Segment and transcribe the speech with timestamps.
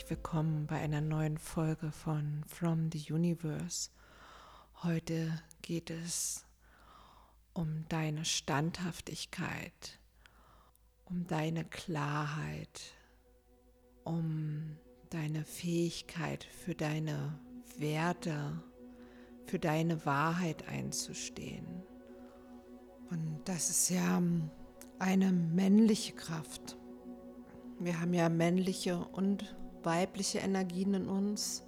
[0.00, 3.90] herzlich willkommen bei einer neuen Folge von From the Universe.
[4.82, 6.46] Heute geht es
[7.52, 9.98] um deine Standhaftigkeit,
[11.04, 12.94] um deine Klarheit,
[14.04, 14.78] um
[15.10, 17.38] deine Fähigkeit für deine
[17.76, 18.62] Werte,
[19.44, 21.82] für deine Wahrheit einzustehen.
[23.10, 24.22] Und das ist ja
[24.98, 26.78] eine männliche Kraft.
[27.78, 31.62] Wir haben ja männliche und weibliche Energien in uns.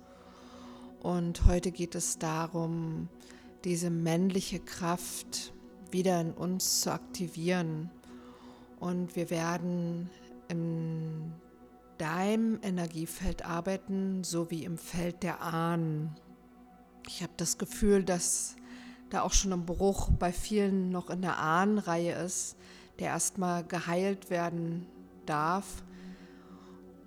[1.01, 3.09] Und heute geht es darum,
[3.65, 5.52] diese männliche Kraft
[5.91, 7.91] wieder in uns zu aktivieren.
[8.80, 10.11] Und wir werden
[10.48, 11.33] in
[11.98, 16.15] deinem Energiefeld arbeiten, so wie im Feld der Ahnen.
[17.07, 18.57] Ich habe das Gefühl, dass
[19.10, 22.57] da auch schon ein Bruch bei vielen noch in der Ahnenreihe ist,
[22.99, 24.87] der erstmal geheilt werden
[25.26, 25.82] darf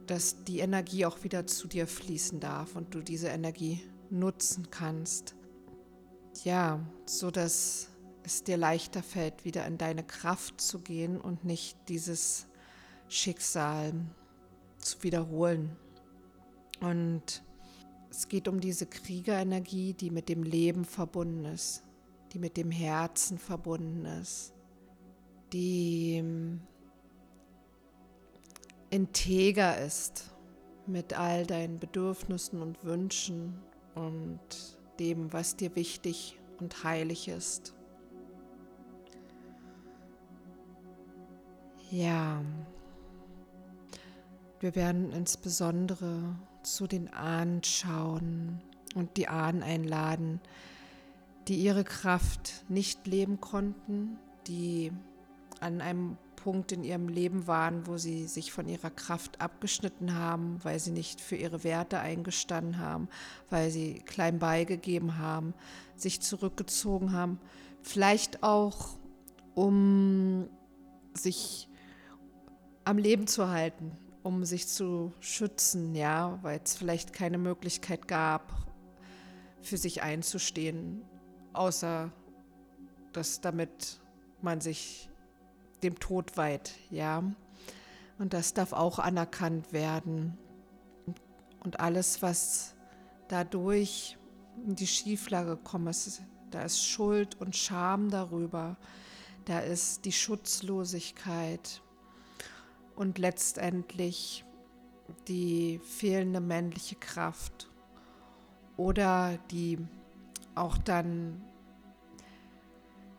[0.05, 5.35] dass die Energie auch wieder zu dir fließen darf und du diese Energie nutzen kannst.
[6.43, 7.89] Ja, so dass
[8.23, 12.47] es dir leichter fällt, wieder in deine Kraft zu gehen und nicht dieses
[13.07, 13.93] Schicksal
[14.77, 15.75] zu wiederholen.
[16.81, 17.43] Und
[18.09, 21.83] es geht um diese Kriegerenergie, die mit dem Leben verbunden ist,
[22.33, 24.53] die mit dem Herzen verbunden ist,
[25.53, 26.23] die
[28.89, 30.31] integer ist
[30.87, 33.59] mit all deinen Bedürfnissen und Wünschen
[33.95, 34.39] und
[34.99, 37.73] dem, was dir wichtig und heilig ist.
[41.91, 42.41] Ja,
[44.59, 48.59] wir werden insbesondere zu den Ahnen schauen
[48.95, 50.41] und die Ahnen einladen,
[51.47, 54.17] die ihre Kraft nicht leben konnten,
[54.47, 54.91] die
[55.59, 60.59] an einem Punkt in ihrem Leben waren, wo sie sich von ihrer Kraft abgeschnitten haben,
[60.63, 63.09] weil sie nicht für ihre Werte eingestanden haben,
[63.49, 65.55] weil sie klein beigegeben haben,
[65.95, 67.39] sich zurückgezogen haben,
[67.81, 68.97] vielleicht auch
[69.55, 70.47] um
[71.15, 71.67] sich
[72.83, 78.53] am Leben zu halten, um sich zu schützen, ja, weil es vielleicht keine Möglichkeit gab,
[79.61, 81.01] für sich einzustehen,
[81.53, 82.11] außer
[83.13, 83.99] dass damit
[84.41, 85.09] man sich
[85.83, 87.23] dem Tod weit, ja.
[88.17, 90.37] Und das darf auch anerkannt werden.
[91.63, 92.75] Und alles, was
[93.27, 94.17] dadurch
[94.65, 96.21] in die Schieflage gekommen ist,
[96.51, 98.77] da ist Schuld und Scham darüber,
[99.45, 101.81] da ist die Schutzlosigkeit
[102.95, 104.45] und letztendlich
[105.27, 107.69] die fehlende männliche Kraft
[108.77, 109.77] oder die
[110.55, 111.43] auch dann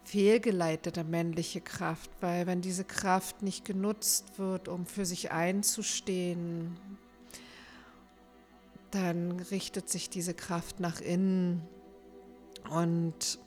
[0.07, 6.77] fehlgeleitete männliche Kraft, weil wenn diese Kraft nicht genutzt wird, um für sich einzustehen,
[8.93, 11.61] dann richtet sich diese Kraft nach innen.
[12.71, 13.41] Und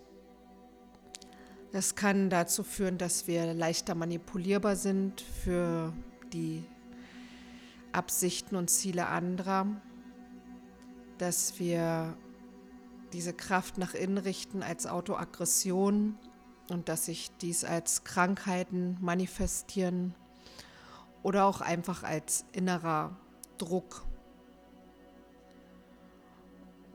[1.71, 5.93] das kann dazu führen, dass wir leichter manipulierbar sind für
[6.33, 6.65] die
[7.93, 9.65] Absichten und Ziele anderer,
[11.19, 12.17] dass wir
[13.13, 16.17] diese Kraft nach innen richten als Autoaggression
[16.71, 20.15] und dass sich dies als Krankheiten manifestieren
[21.23, 23.15] oder auch einfach als innerer
[23.57, 24.05] Druck.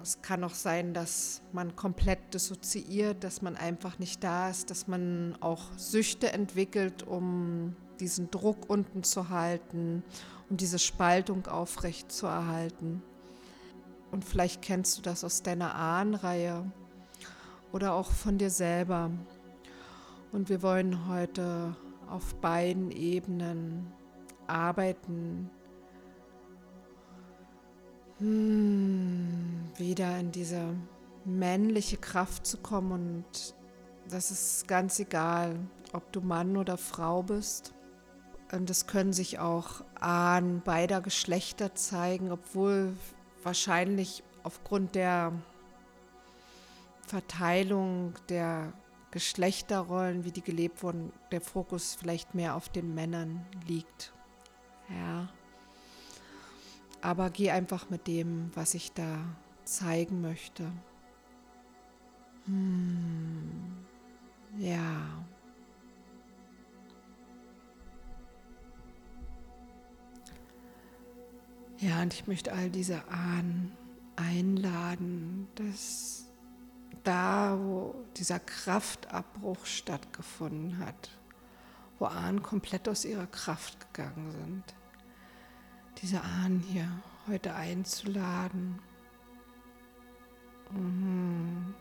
[0.03, 4.87] Es kann auch sein, dass man komplett dissoziiert, dass man einfach nicht da ist, dass
[4.87, 10.03] man auch Süchte entwickelt, um diesen Druck unten zu halten,
[10.51, 13.03] um diese Spaltung aufrecht zu erhalten.
[14.11, 16.71] Und vielleicht kennst du das aus deiner Ahnenreihe
[17.73, 19.11] oder auch von dir selber.
[20.34, 21.77] Und wir wollen heute
[22.11, 23.93] auf beiden Ebenen
[24.49, 25.49] arbeiten,
[28.19, 30.75] hm, wieder in diese
[31.25, 32.91] männliche Kraft zu kommen.
[32.91, 33.55] Und
[34.11, 35.55] das ist ganz egal,
[35.93, 37.73] ob du Mann oder Frau bist.
[38.50, 42.97] Und es können sich auch Ahnen beider Geschlechter zeigen, obwohl
[43.44, 45.32] wahrscheinlich aufgrund der
[47.06, 48.73] Verteilung der
[49.14, 54.12] Geschlechterrollen, wie die gelebt wurden, der Fokus vielleicht mehr auf den Männern liegt.
[54.90, 55.28] Ja.
[57.00, 59.25] Aber geh einfach mit dem, was ich da
[59.62, 60.64] zeigen möchte.
[62.46, 63.87] Hm.
[64.58, 65.25] Ja.
[71.78, 73.76] Ja, und ich möchte all diese Ahnen
[74.16, 76.24] einladen, dass
[77.05, 81.11] da, wo dieser Kraftabbruch stattgefunden hat,
[81.99, 84.65] wo Ahnen komplett aus ihrer Kraft gegangen sind.
[86.03, 86.89] Diese Ahnen hier
[87.29, 88.81] heute einzuladen.
[90.71, 91.75] Mhm.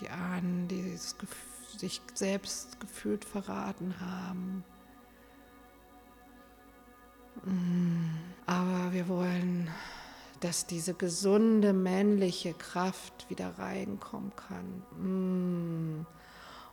[0.00, 0.96] Die Ahnen, die
[1.76, 4.64] sich selbst gefühlt verraten haben.
[7.44, 8.10] Mhm.
[8.46, 9.70] Aber wir wollen,
[10.40, 14.82] dass diese gesunde männliche Kraft wieder reinkommen kann.
[14.98, 16.06] Mhm.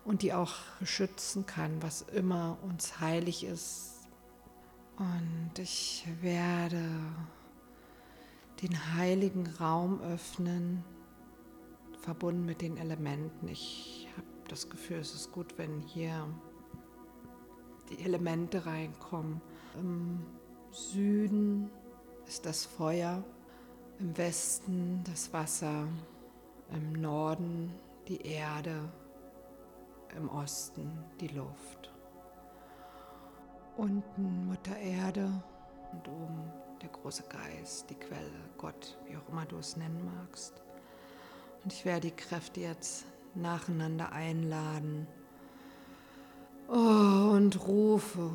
[0.03, 0.53] Und die auch
[0.83, 4.07] schützen kann, was immer uns heilig ist.
[4.97, 6.83] Und ich werde
[8.61, 10.83] den heiligen Raum öffnen,
[12.01, 13.47] verbunden mit den Elementen.
[13.47, 16.27] Ich habe das Gefühl, es ist gut, wenn hier
[17.89, 19.41] die Elemente reinkommen.
[19.79, 20.23] Im
[20.71, 21.69] Süden
[22.27, 23.23] ist das Feuer,
[23.99, 25.87] im Westen das Wasser,
[26.71, 27.73] im Norden
[28.07, 28.89] die Erde,
[30.15, 31.93] im Osten die Luft.
[33.77, 35.43] Unten Mutter Erde
[35.91, 36.51] und oben
[36.81, 40.61] der große Geist, die Quelle, Gott, wie auch immer du es nennen magst.
[41.63, 45.07] Und ich werde die Kräfte jetzt nacheinander einladen
[46.67, 48.31] oh, und rufe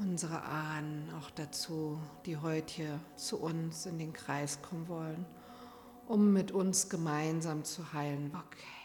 [0.00, 5.26] unsere Ahnen auch dazu, die heute hier zu uns in den Kreis kommen wollen,
[6.06, 8.32] um mit uns gemeinsam zu heilen.
[8.34, 8.81] Okay.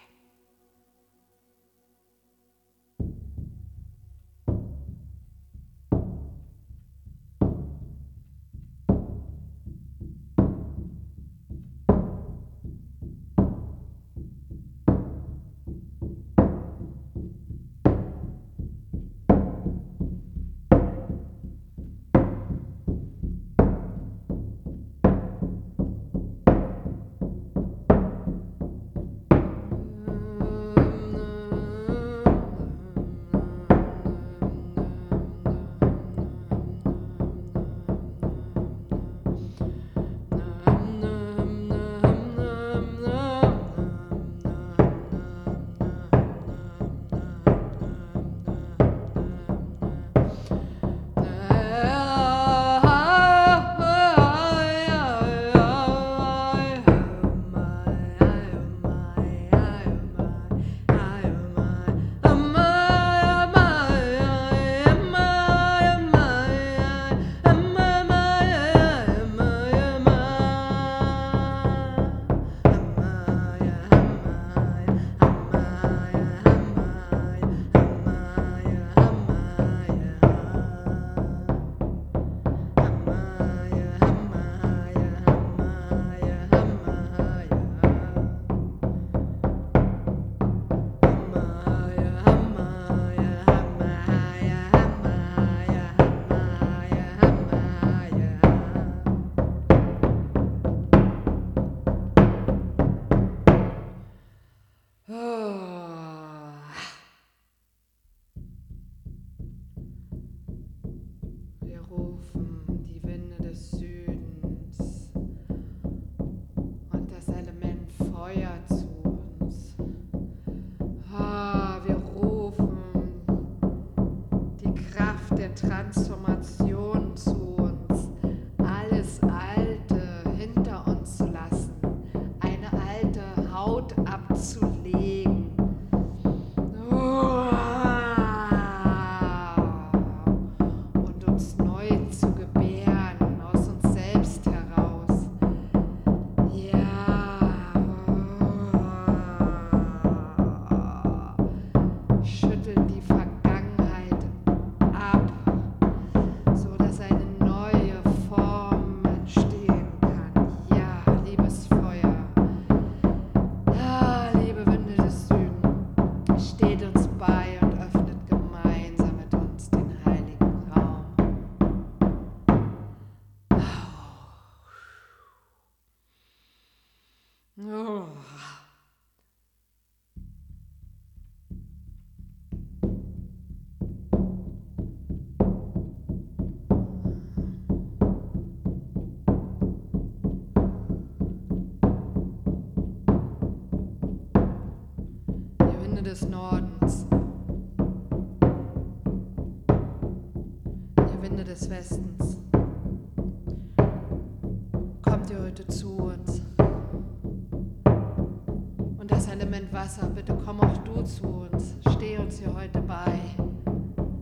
[209.88, 213.22] Wasser, bitte komm auch du zu uns, steh uns hier heute bei.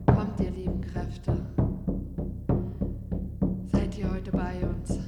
[0.05, 1.43] Kommt, ihr lieben Kräfte,
[3.71, 4.99] seid ihr heute bei uns.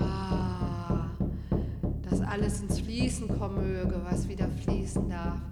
[0.00, 1.10] Ah,
[2.00, 5.45] dass alles ins Fließen kommen möge, was wieder fließen darf.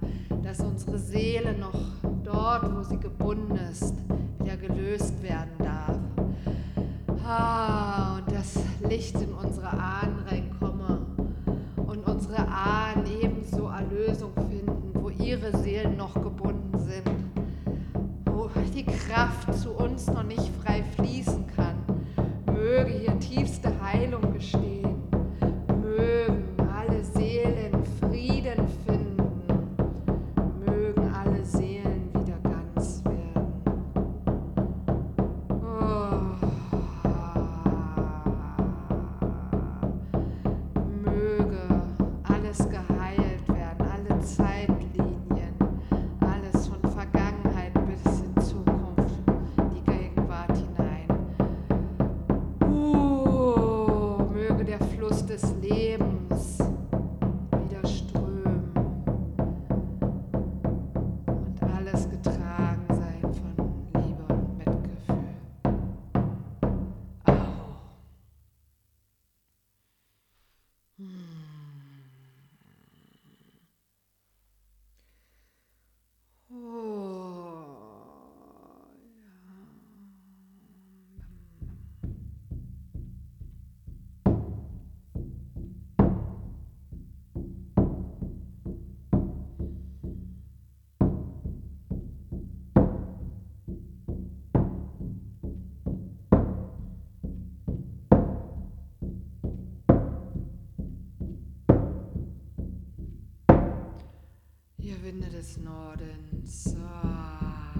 [105.04, 106.74] Winde des Nordens.
[106.82, 107.74] Ah.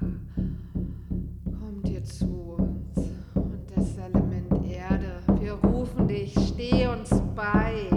[0.00, 1.52] So.
[1.60, 5.20] Kommt hier zu uns und das Element Erde.
[5.38, 7.95] Wir rufen dich, steh uns bei.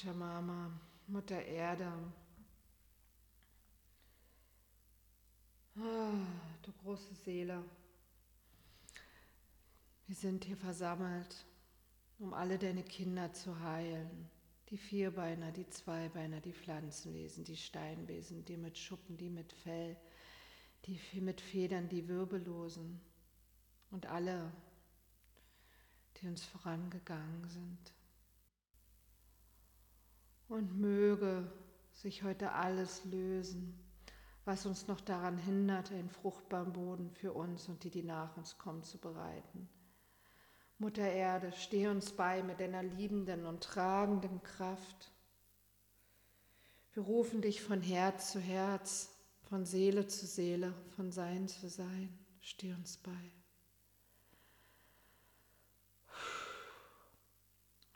[0.00, 0.70] Pachamama,
[1.08, 1.92] Mutter Erde.
[5.76, 6.12] Ah,
[6.62, 7.62] du große Seele.
[10.06, 11.44] Wir sind hier versammelt,
[12.18, 14.30] um alle deine Kinder zu heilen.
[14.70, 19.96] Die Vierbeiner, die Zweibeiner, die Pflanzenwesen, die Steinwesen, die mit Schuppen, die mit Fell,
[20.86, 23.00] die mit Federn, die Wirbellosen
[23.90, 24.50] und alle,
[26.16, 27.92] die uns vorangegangen sind.
[30.50, 31.48] Und möge
[31.92, 33.78] sich heute alles lösen,
[34.44, 38.58] was uns noch daran hindert, einen fruchtbaren Boden für uns und die, die nach uns
[38.58, 39.68] kommen, zu bereiten.
[40.78, 45.12] Mutter Erde, steh uns bei mit deiner liebenden und tragenden Kraft.
[46.94, 49.14] Wir rufen dich von Herz zu Herz,
[49.48, 52.18] von Seele zu Seele, von Sein zu Sein.
[52.40, 53.39] Steh uns bei.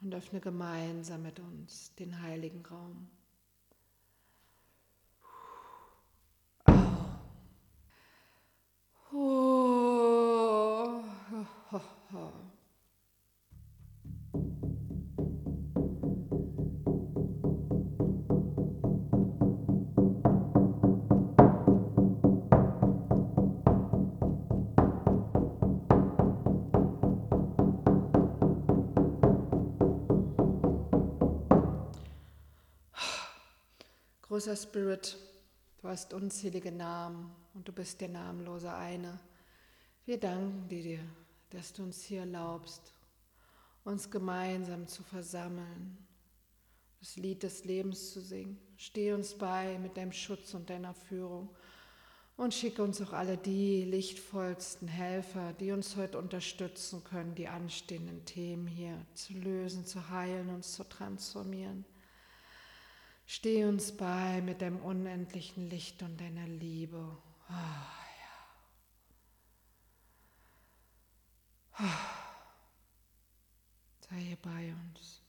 [0.04, 3.08] Und öffne gemeinsam mit uns den heiligen Raum.
[9.10, 9.53] Oh.
[34.34, 35.16] Großer Spirit,
[35.80, 39.20] du hast unzählige Namen und du bist der namenlose eine.
[40.06, 40.98] Wir danken dir,
[41.50, 42.82] dass du uns hier erlaubst,
[43.84, 45.96] uns gemeinsam zu versammeln,
[46.98, 48.58] das Lied des Lebens zu singen.
[48.76, 51.48] Steh uns bei mit deinem Schutz und deiner Führung
[52.36, 58.24] und schicke uns auch alle die lichtvollsten Helfer, die uns heute unterstützen können, die anstehenden
[58.24, 61.84] Themen hier zu lösen, zu heilen, uns zu transformieren.
[63.26, 67.16] Steh uns bei mit deinem unendlichen Licht und deiner Liebe.
[67.48, 68.34] Oh, ja.
[71.80, 71.84] oh.
[74.08, 75.22] Sei hier bei uns.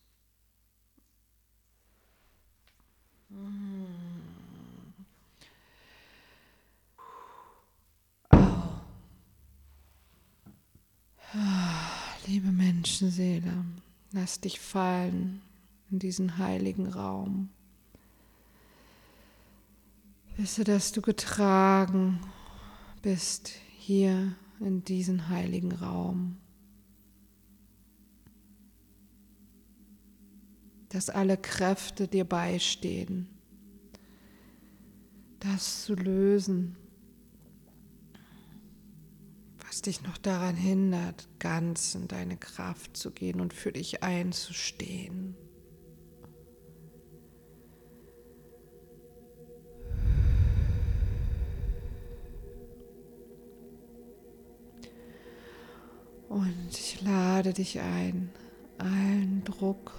[3.32, 4.16] Oh.
[12.28, 13.66] Liebe Menschenseele,
[14.12, 15.42] lass dich fallen
[15.92, 17.50] in diesen heiligen Raum.
[20.38, 22.20] Wisse, dass du getragen
[23.02, 26.38] bist hier in diesen heiligen Raum.
[30.90, 33.30] Dass alle Kräfte dir beistehen,
[35.40, 36.76] das zu lösen,
[39.66, 45.38] was dich noch daran hindert, ganz in deine Kraft zu gehen und für dich einzustehen.
[56.36, 58.30] Und ich lade dich ein,
[58.78, 59.94] allen Druck,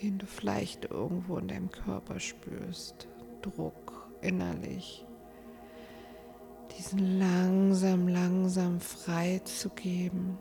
[0.00, 3.08] den du vielleicht irgendwo in deinem Körper spürst,
[3.42, 5.04] Druck innerlich,
[6.78, 10.38] diesen langsam, langsam freizugeben.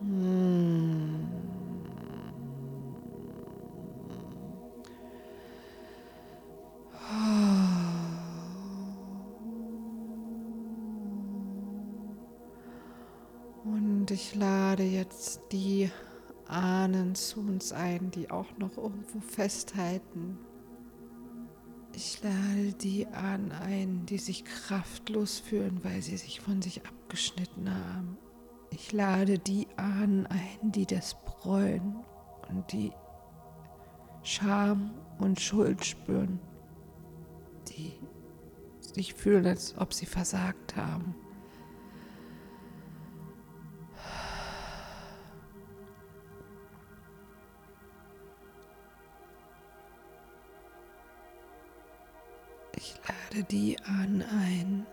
[0.00, 1.28] Hm.
[13.70, 15.90] Und ich lade jetzt die
[16.46, 20.38] Ahnen zu uns ein, die auch noch irgendwo festhalten.
[21.94, 27.70] Ich lade die Ahnen ein, die sich kraftlos fühlen, weil sie sich von sich abgeschnitten
[27.70, 28.16] haben.
[28.70, 31.96] Ich lade die Ahnen ein, die das bereuen
[32.48, 32.92] und die
[34.22, 36.40] Scham und Schuld spüren,
[37.68, 37.92] die
[38.80, 41.14] sich fühlen, als ob sie versagt haben.
[53.38, 54.86] Lade die an ein,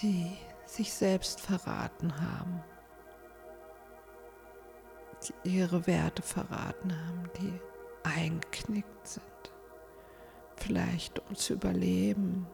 [0.00, 2.62] die sich selbst verraten haben,
[5.44, 7.60] die ihre Werte verraten haben, die
[8.02, 9.52] eingeknickt sind,
[10.56, 12.46] vielleicht um zu überleben,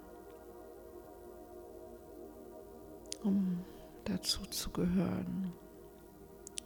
[3.22, 3.64] um
[4.04, 5.52] dazu zu gehören,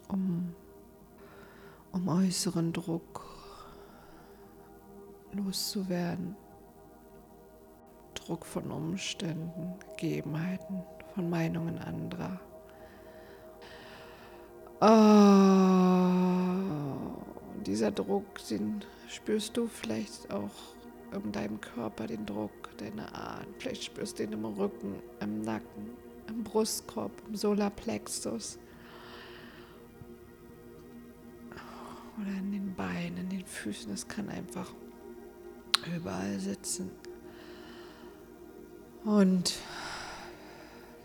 [0.08, 0.54] um,
[1.92, 3.33] um äußeren Druck
[5.34, 6.36] loszuwerden.
[8.14, 10.82] Druck von Umständen, Gegebenheiten,
[11.14, 12.40] von Meinungen anderer.
[14.80, 15.24] Oh.
[17.64, 20.50] dieser Druck, den spürst du vielleicht auch
[21.12, 23.54] in deinem Körper, den Druck deiner Ahnen.
[23.58, 25.90] Vielleicht spürst du ihn im Rücken, im Nacken,
[26.28, 28.58] im Brustkorb, im Solarplexus.
[32.20, 33.92] Oder in den Beinen, in den Füßen.
[33.92, 34.72] Es kann einfach
[35.86, 36.90] überall sitzen.
[39.04, 39.54] Und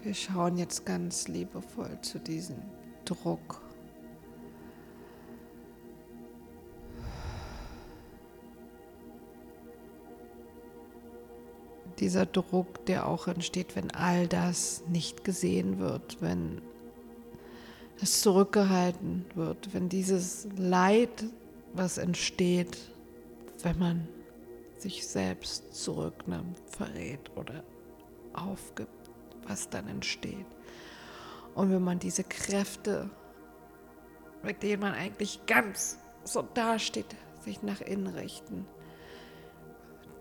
[0.01, 2.57] wir schauen jetzt ganz liebevoll zu diesem
[3.03, 3.61] Druck.
[11.99, 16.61] Dieser Druck, der auch entsteht, wenn all das nicht gesehen wird, wenn
[18.01, 21.25] es zurückgehalten wird, wenn dieses Leid,
[21.73, 22.77] was entsteht,
[23.63, 24.07] wenn man
[24.81, 27.63] sich selbst zurücknimmt, verrät oder
[28.33, 29.09] aufgibt,
[29.47, 30.45] was dann entsteht.
[31.55, 33.09] Und wenn man diese Kräfte,
[34.43, 38.65] mit denen man eigentlich ganz so dasteht, sich nach innen richten,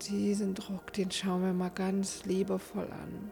[0.09, 3.31] diesen Druck, den schauen wir mal ganz liebevoll an.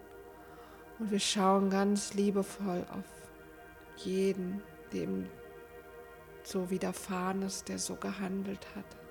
[1.00, 3.06] Und wir schauen ganz liebevoll auf
[3.98, 4.62] jeden,
[4.94, 5.28] dem
[6.44, 9.07] so widerfahren ist, der so gehandelt hat.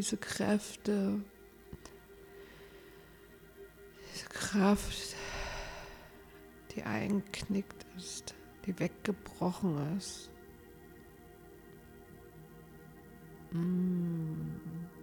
[0.00, 1.20] Diese Kräfte,
[4.12, 5.14] diese Kraft,
[6.74, 10.30] die einknickt ist, die weggebrochen ist.
[13.52, 14.99] Mm.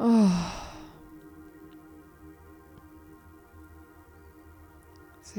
[0.00, 0.30] Oh.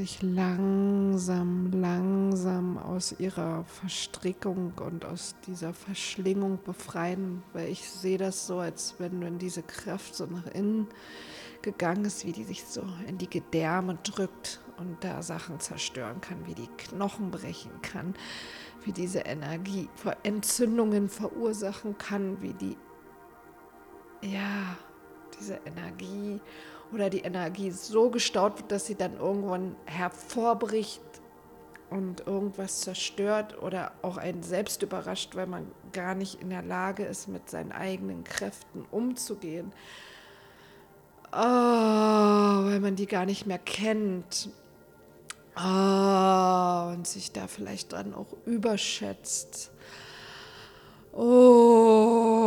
[0.00, 8.46] sich langsam, langsam aus ihrer Verstrickung und aus dieser Verschlingung befreien, weil ich sehe das
[8.46, 10.86] so, als wenn, wenn diese Kraft so nach innen
[11.60, 16.46] gegangen ist, wie die sich so in die Gedärme drückt und da Sachen zerstören kann,
[16.46, 18.14] wie die Knochen brechen kann,
[18.84, 19.90] wie diese Energie
[20.22, 22.76] Entzündungen verursachen kann, wie die,
[24.22, 24.76] ja,
[25.38, 26.40] diese Energie
[26.92, 31.00] oder die Energie so gestaut wird, dass sie dann irgendwann hervorbricht
[31.90, 37.04] und irgendwas zerstört oder auch einen selbst überrascht, weil man gar nicht in der Lage
[37.04, 39.72] ist, mit seinen eigenen Kräften umzugehen.
[41.32, 44.50] Oh, weil man die gar nicht mehr kennt.
[45.56, 49.70] Oh, und sich da vielleicht dann auch überschätzt.
[51.12, 52.40] Oh.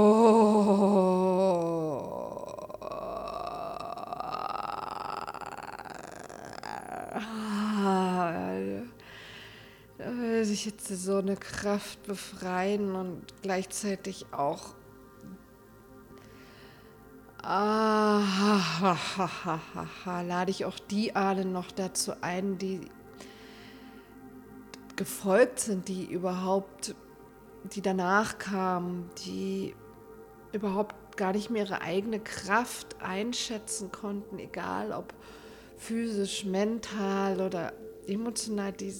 [10.63, 14.73] Sich jetzt so eine Kraft befreien und gleichzeitig auch
[17.41, 18.95] ah,
[20.25, 22.81] lade ich auch die Ahnen noch dazu ein, die
[24.95, 26.95] gefolgt sind, die überhaupt,
[27.75, 29.75] die danach kamen, die
[30.51, 35.13] überhaupt gar nicht mehr ihre eigene Kraft einschätzen konnten, egal ob
[35.77, 37.73] physisch, mental oder
[38.07, 38.93] emotional, die,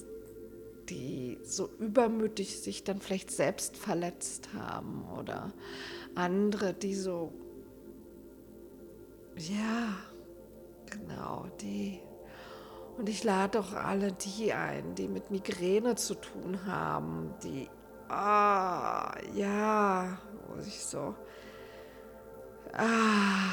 [0.88, 5.52] die so übermütig sich dann vielleicht selbst verletzt haben oder
[6.14, 7.32] andere, die so,
[9.36, 9.96] ja,
[10.90, 12.00] genau, die.
[12.96, 17.68] Und ich lade auch alle die ein, die mit Migräne zu tun haben, die,
[18.08, 21.14] ah, ja, wo sich so,
[22.72, 23.50] ah,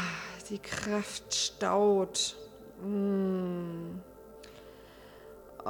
[0.50, 2.38] die Kraft staut.
[2.84, 4.11] Mm
[5.64, 5.70] Oh,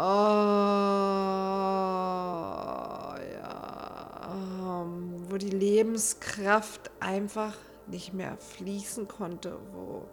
[3.41, 4.32] ja.
[4.34, 10.06] Ähm, wo die Lebenskraft einfach nicht mehr fließen konnte, wo,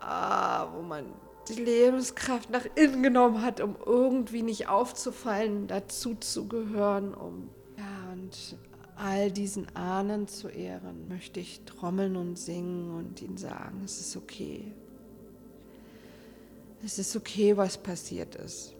[0.00, 1.06] ah, wo man
[1.48, 8.12] die Lebenskraft nach innen genommen hat, um irgendwie nicht aufzufallen, dazu zu gehören, um ja
[8.12, 8.56] und
[8.96, 14.16] all diesen Ahnen zu ehren, möchte ich trommeln und singen und ihnen sagen, es ist
[14.16, 14.72] okay.
[16.84, 18.76] Es ist okay, was passiert ist.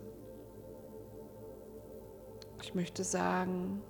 [2.60, 3.82] Ich möchte sagen,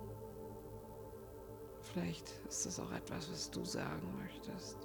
[1.81, 4.77] vielleicht ist das auch etwas, was du sagen möchtest.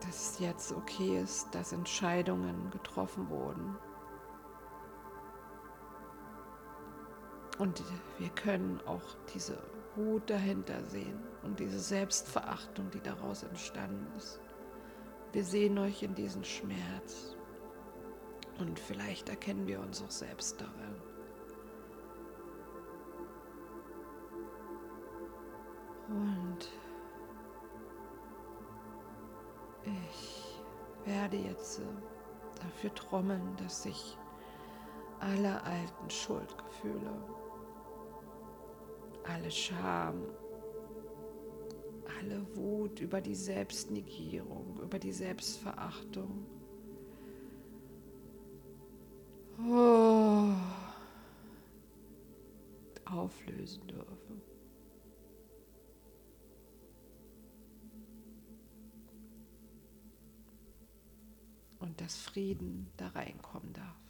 [0.00, 3.76] Dass es jetzt okay ist, dass Entscheidungen getroffen wurden.
[7.58, 7.84] Und
[8.18, 9.56] wir können auch diese
[9.94, 14.40] Wut dahinter sehen und diese Selbstverachtung, die daraus entstanden ist.
[15.32, 17.36] Wir sehen euch in diesen Schmerz.
[18.58, 20.96] Und vielleicht erkennen wir uns auch selbst darin.
[26.08, 26.68] Und
[29.84, 30.60] ich
[31.04, 31.82] werde jetzt äh,
[32.60, 34.18] dafür trommeln, dass sich
[35.20, 37.12] alle alten Schuldgefühle,
[39.24, 40.24] alle Scham,
[42.20, 46.46] alle Wut über die Selbstnegierung, über die Selbstverachtung,
[49.58, 50.50] oh,
[53.06, 54.42] auflösen dürfen.
[61.78, 64.09] Und dass Frieden da reinkommen darf.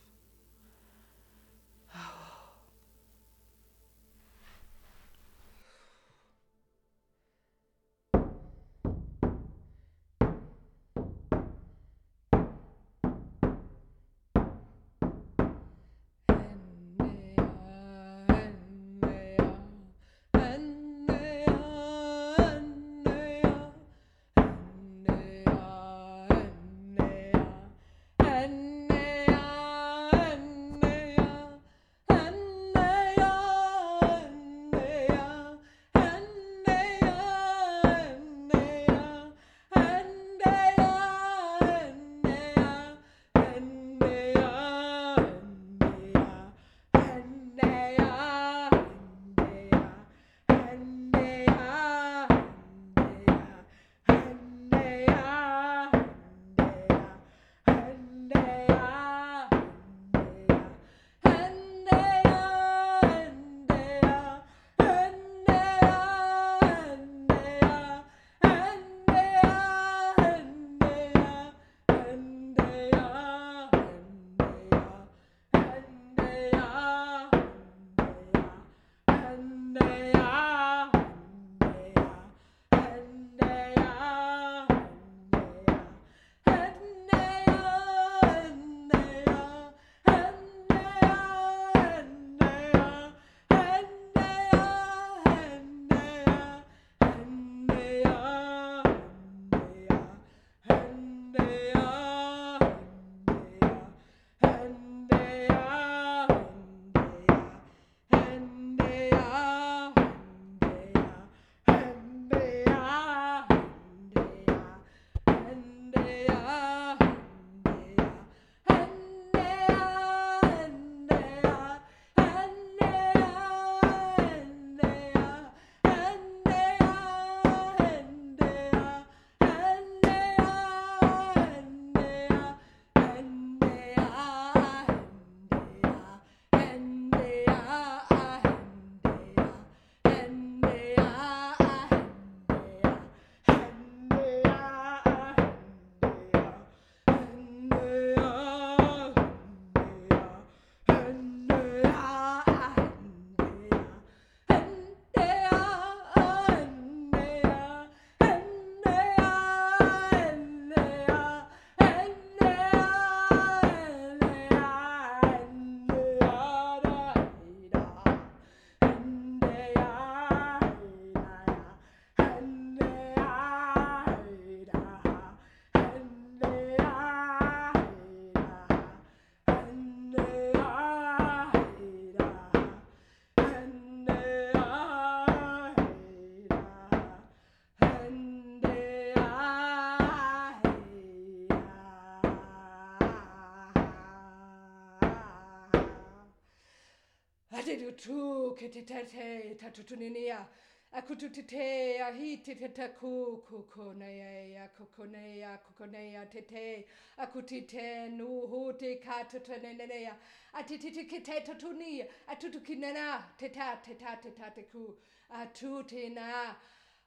[197.60, 200.46] atitutuketetate tatutunenia
[200.92, 210.16] akututitea hititetaku kukoneya kukoneya kukoneya tete akutitenuhuti katutuneneneya
[210.52, 214.98] atititikitetotunia atutukinena teta teta teta teku
[215.30, 216.56] atutina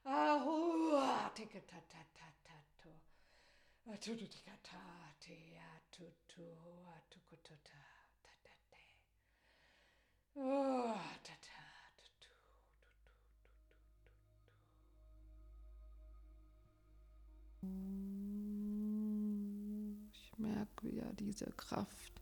[0.04, 2.92] ahua tikatatatatato
[3.94, 6.46] atututikatate atutu
[10.36, 10.42] Ich
[20.38, 22.20] merke, wie ja diese Kraft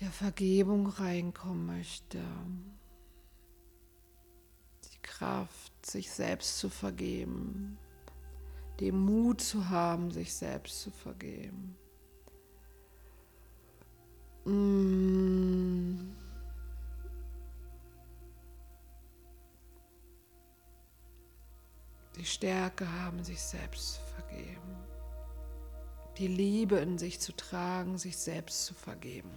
[0.00, 2.22] der Vergebung reinkommen möchte.
[4.84, 7.76] Die Kraft, sich selbst zu vergeben.
[8.80, 11.76] Den Mut zu haben, sich selbst zu vergeben.
[14.46, 16.09] Mm.
[22.20, 24.76] Die Stärke haben, sich selbst zu vergeben.
[26.18, 29.30] Die Liebe in sich zu tragen, sich selbst zu vergeben.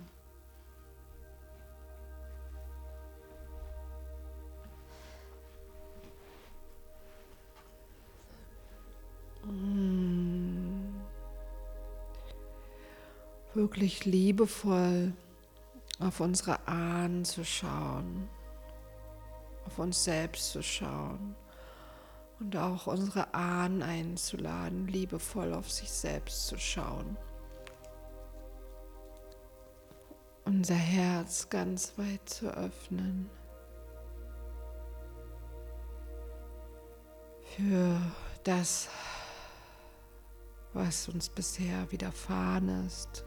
[13.54, 15.14] wirklich liebevoll
[16.00, 18.28] auf unsere Ahnen zu schauen,
[19.66, 21.36] auf uns selbst zu schauen
[22.44, 27.18] und auch unsere Ahnen einzuladen, liebevoll auf sich selbst zu schauen.
[30.44, 33.30] Unser Herz ganz weit zu öffnen.
[37.56, 37.98] Für
[38.44, 38.90] das,
[40.74, 43.26] was uns bisher widerfahren ist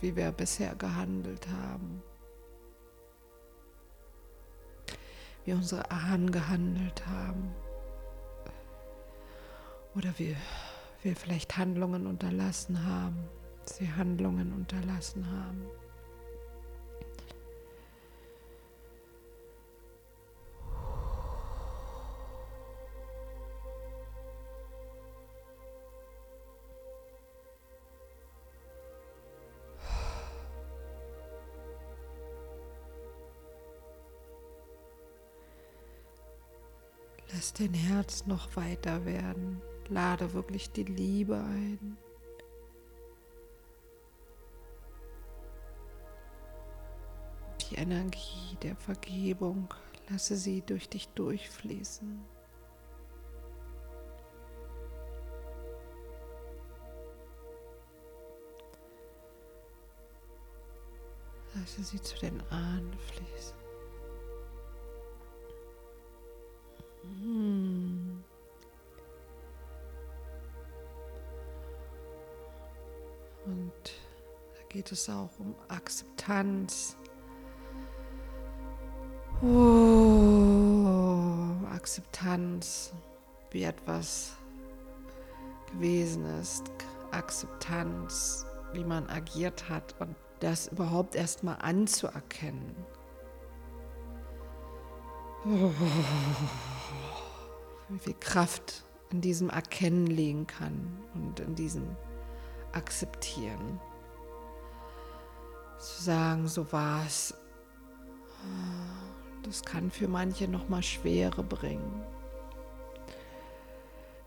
[0.00, 2.02] wie wir bisher gehandelt haben,
[5.44, 7.54] wie unsere Ahnen gehandelt haben
[9.98, 10.36] oder wie
[11.02, 13.16] wir vielleicht Handlungen unterlassen haben,
[13.64, 15.66] sie Handlungen unterlassen haben.
[37.32, 39.60] Lass dein Herz noch weiter werden.
[39.90, 41.96] Lade wirklich die Liebe ein.
[47.62, 49.72] Die Energie der Vergebung,
[50.10, 52.24] lasse sie durch dich durchfließen.
[61.54, 63.56] Lasse sie zu den Ahnen fließen.
[67.20, 67.57] Hm.
[74.68, 76.96] Geht es auch um Akzeptanz.
[79.42, 80.66] Oh,
[81.72, 82.92] Akzeptanz,
[83.50, 84.32] wie etwas
[85.72, 86.70] gewesen ist.
[87.10, 92.76] Akzeptanz, wie man agiert hat und das überhaupt erstmal anzuerkennen.
[95.46, 95.72] Oh
[97.88, 101.96] wie viel Kraft in diesem Erkennen liegen kann und in diesem
[102.72, 103.80] Akzeptieren.
[105.78, 107.34] Zu sagen, so war es.
[109.44, 112.02] Das kann für manche nochmal Schwere bringen.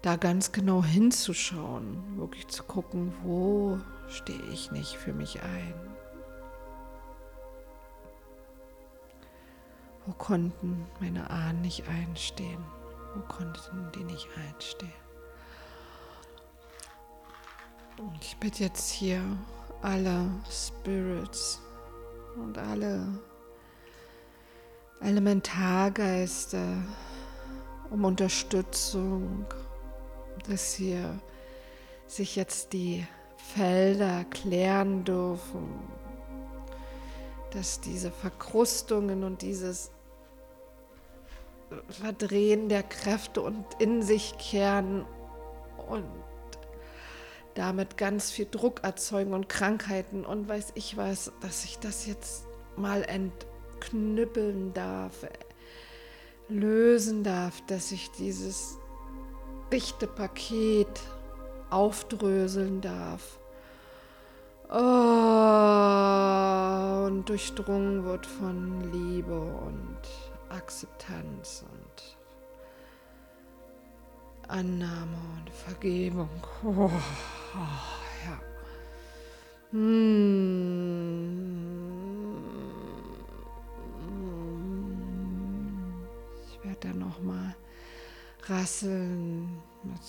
[0.02, 5.74] Da ganz genau hinzuschauen, wirklich zu gucken, wo stehe ich nicht für mich ein.
[10.08, 12.64] Wo konnten meine Ahnen nicht einstehen?
[13.14, 14.92] Wo konnten die nicht einstehen?
[18.22, 19.22] Ich bitte jetzt hier
[19.82, 21.60] alle Spirits
[22.36, 23.08] und alle
[25.02, 26.84] Elementargeister
[27.90, 29.46] um Unterstützung,
[30.48, 31.20] dass hier
[32.08, 33.06] sich jetzt die
[33.54, 35.68] Felder klären dürfen,
[37.52, 39.92] dass diese Verkrustungen und dieses
[41.90, 45.06] Verdrehen der Kräfte und in sich kehren
[45.90, 46.06] und
[47.56, 52.46] damit ganz viel Druck erzeugen und Krankheiten und weiß ich was, dass ich das jetzt
[52.76, 55.26] mal entknüppeln darf,
[56.48, 58.78] lösen darf, dass ich dieses
[59.72, 61.02] dichte Paket
[61.70, 63.40] aufdröseln darf.
[64.70, 64.78] Oh,
[67.08, 70.00] und durchdrungen wird von Liebe und
[70.50, 72.18] Akzeptanz und
[74.48, 76.30] Annahme und Vergebung.
[76.64, 76.90] Oh,
[77.56, 77.92] oh,
[78.26, 78.40] ja.
[86.48, 87.56] Ich werde dann noch mal
[88.44, 90.02] rasseln mit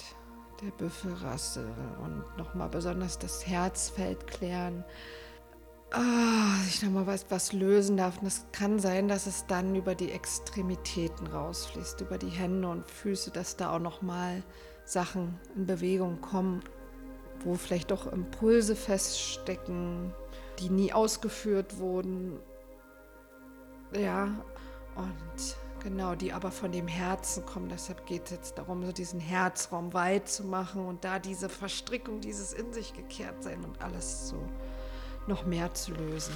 [0.62, 1.72] der Büffelrassel
[2.02, 4.84] und noch mal besonders das Herzfeld klären
[5.92, 8.20] ah, ich nochmal was, was lösen darf.
[8.20, 12.90] Und es kann sein, dass es dann über die Extremitäten rausfließt, über die Hände und
[12.90, 14.42] Füße, dass da auch nochmal
[14.84, 16.62] Sachen in Bewegung kommen,
[17.44, 20.12] wo vielleicht doch Impulse feststecken,
[20.58, 22.38] die nie ausgeführt wurden.
[23.94, 24.28] Ja,
[24.94, 27.68] und genau, die aber von dem Herzen kommen.
[27.68, 32.20] Deshalb geht es jetzt darum, so diesen Herzraum weit zu machen und da diese Verstrickung,
[32.20, 34.36] dieses in sich gekehrt sein und alles so
[35.26, 36.34] noch mehr zu lösen.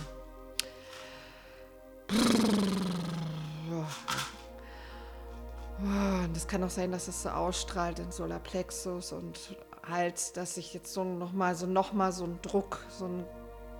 [5.85, 9.57] Ah, und es kann auch sein, dass es so ausstrahlt in Solarplexus und
[9.89, 13.25] Hals, dass ich jetzt so nochmal so noch mal so einen Druck, so einen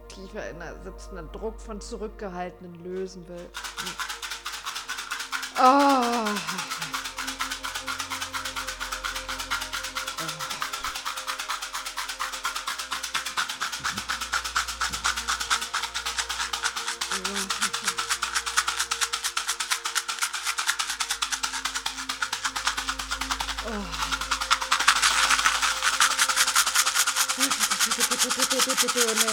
[0.09, 3.49] tiefer in der sitzenden Druck von zurückgehaltenen lösen will.
[5.59, 7.06] Oh.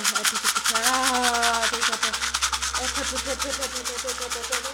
[0.03, 2.11] はい、はい、ピピピピ、あー、ということ。
[2.81, 4.72] え、ととととととととととと。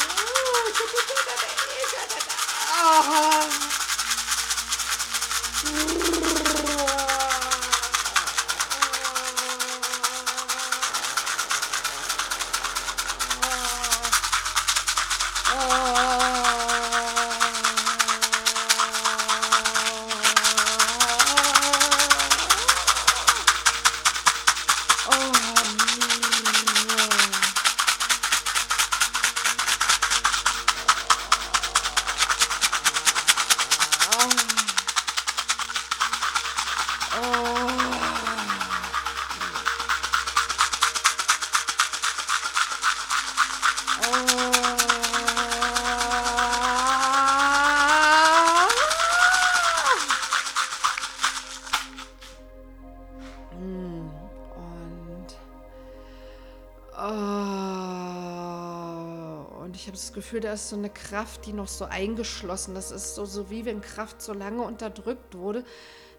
[60.30, 62.76] Gefühl, da ist so eine Kraft, die noch so eingeschlossen.
[62.76, 65.66] Das ist so, so wie wenn Kraft so lange unterdrückt wurde,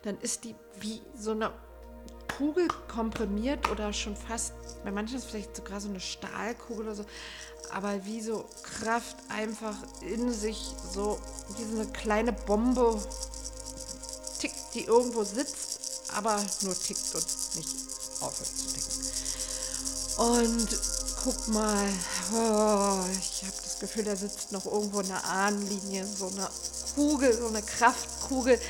[0.03, 1.53] dann ist die wie so eine
[2.37, 4.53] Kugel komprimiert oder schon fast,
[4.83, 7.05] bei manchen ist vielleicht sogar so eine Stahlkugel oder so,
[7.71, 11.21] aber wie so Kraft einfach in sich, so
[11.57, 13.01] wie so eine kleine Bombe
[14.41, 17.77] tickt, die irgendwo sitzt, aber nur tickt und nicht
[18.21, 18.91] aufhört zu ticken.
[20.17, 20.69] Und
[21.23, 21.89] guck mal,
[22.33, 23.43] oh, ich
[23.81, 26.49] Gefühl, da sitzt noch irgendwo eine Ahnenlinie, so eine
[26.95, 28.61] Kugel, so eine Kraftkugel,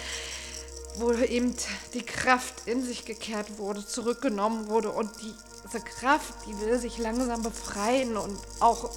[0.96, 1.54] wo eben
[1.94, 7.42] die Kraft in sich gekehrt wurde, zurückgenommen wurde und diese Kraft, die will sich langsam
[7.42, 8.90] befreien und auch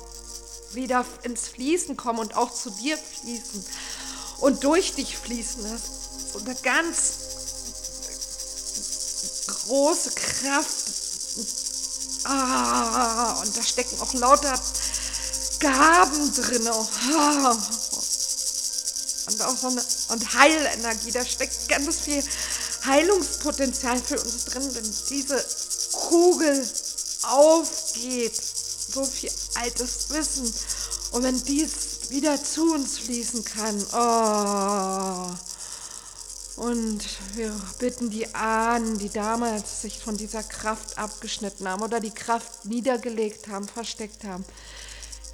[0.74, 3.66] wieder ins Fließen kommen und auch zu dir fließen
[4.40, 5.64] und durch dich fließen.
[5.64, 7.14] Das ist so eine ganz
[9.48, 10.84] große Kraft.
[12.26, 14.60] Ah, und da stecken auch lauter
[15.64, 16.68] Gaben drin.
[16.70, 16.88] Oh.
[19.26, 21.12] Und auch so eine und Heilenergie.
[21.12, 22.22] Da steckt ganz viel
[22.86, 25.44] Heilungspotenzial für uns drin, wenn diese
[25.94, 26.68] Kugel
[27.24, 28.36] aufgeht.
[28.94, 30.54] So viel altes Wissen.
[31.12, 33.86] Und wenn dies wieder zu uns fließen kann.
[33.94, 35.34] Oh.
[36.56, 37.04] Und
[37.36, 42.66] wir bitten die Ahnen, die damals sich von dieser Kraft abgeschnitten haben oder die Kraft
[42.66, 44.46] niedergelegt haben, versteckt haben,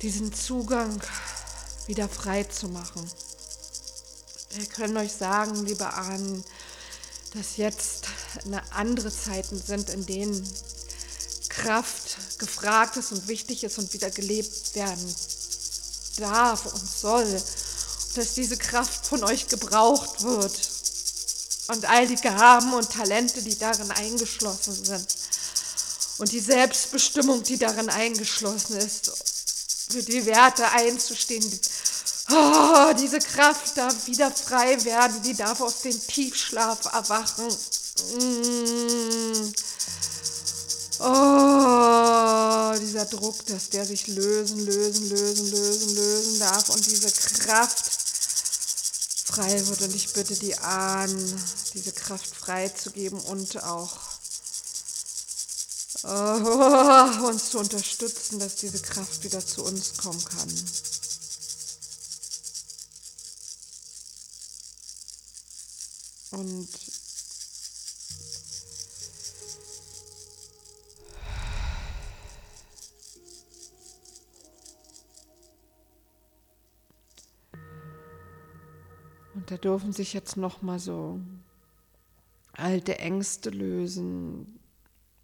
[0.01, 1.01] diesen Zugang
[1.87, 3.09] wieder frei zu machen.
[4.51, 6.43] Wir können euch sagen, liebe Ahnen,
[7.33, 8.07] dass jetzt
[8.71, 10.49] andere Zeiten sind, in denen
[11.49, 15.15] Kraft gefragt ist und wichtig ist und wieder gelebt werden
[16.17, 17.41] darf und soll.
[18.15, 20.59] dass diese Kraft von euch gebraucht wird.
[21.67, 25.07] Und all die Gaben und Talente, die darin eingeschlossen sind.
[26.17, 29.38] Und die Selbstbestimmung, die darin eingeschlossen ist
[29.89, 31.59] für die Werte einzustehen.
[32.31, 37.47] Oh, diese Kraft darf wieder frei werden, die darf aus dem Tiefschlaf erwachen.
[38.15, 39.51] Mm.
[41.01, 47.89] Oh, dieser Druck, dass der sich lösen, lösen, lösen, lösen, lösen darf und diese Kraft
[49.25, 49.81] frei wird.
[49.81, 54.08] Und ich bitte die Ahnen, diese Kraft freizugeben und auch
[56.03, 60.49] oh, uns zu unterstützen, dass diese Kraft wieder zu uns kommen kann.
[66.31, 66.69] Und
[79.39, 81.21] Und da dürfen sich jetzt noch mal so
[82.51, 84.59] alte Ängste lösen,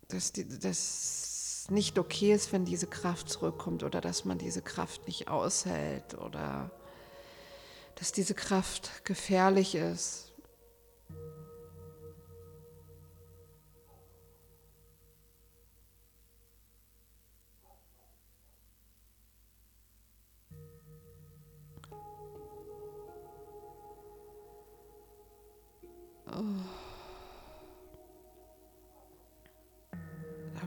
[0.08, 5.28] dass, dass nicht okay ist, wenn diese Kraft zurückkommt oder dass man diese Kraft nicht
[5.28, 6.72] aushält oder
[7.96, 10.26] dass diese Kraft gefährlich ist.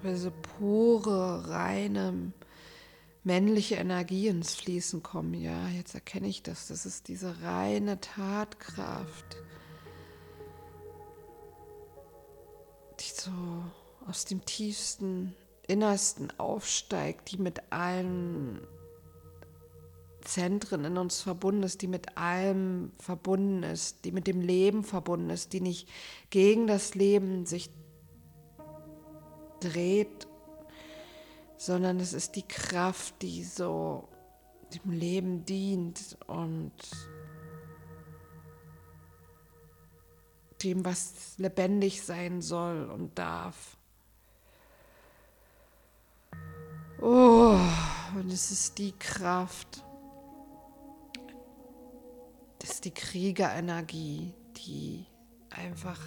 [0.00, 2.32] Aber so pure, reine,
[3.24, 5.34] männliche Energie ins Fließen kommen.
[5.34, 6.68] Ja, jetzt erkenne ich das.
[6.68, 9.38] Das ist diese reine Tatkraft,
[13.00, 13.32] die so
[14.06, 15.34] aus dem tiefsten
[15.66, 18.60] Innersten aufsteigt, die mit allen
[20.20, 25.30] Zentren in uns verbunden ist, die mit allem verbunden ist, die mit dem Leben verbunden
[25.30, 25.88] ist, die nicht
[26.30, 27.70] gegen das Leben sich
[29.60, 30.26] dreht,
[31.56, 34.08] sondern es ist die Kraft, die so
[34.74, 36.72] dem Leben dient und
[40.62, 43.76] dem, was lebendig sein soll und darf.
[47.00, 47.58] Oh,
[48.16, 49.84] und es ist die Kraft,
[52.58, 55.06] das ist die Kriegerenergie, die
[55.50, 56.00] einfach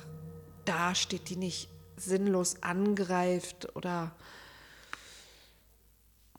[0.65, 1.69] dasteht, die nicht
[2.01, 4.11] sinnlos angreift oder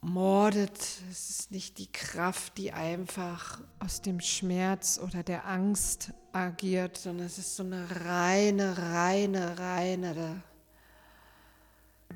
[0.01, 0.79] mordet.
[1.09, 7.27] Es ist nicht die Kraft, die einfach aus dem Schmerz oder der Angst agiert, sondern
[7.27, 10.43] es ist so eine reine, reine, reine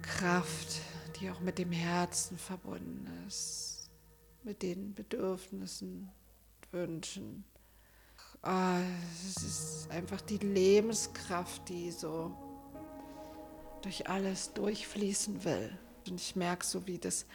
[0.02, 0.82] Kraft,
[1.20, 3.90] die auch mit dem Herzen verbunden ist,
[4.44, 6.10] mit den Bedürfnissen,
[6.72, 7.46] Wünschen.
[8.44, 8.80] Oh,
[9.26, 12.47] es ist einfach die Lebenskraft, die so
[13.88, 15.72] durch alles durchfließen will.
[16.10, 17.26] Und ich merke so, wie das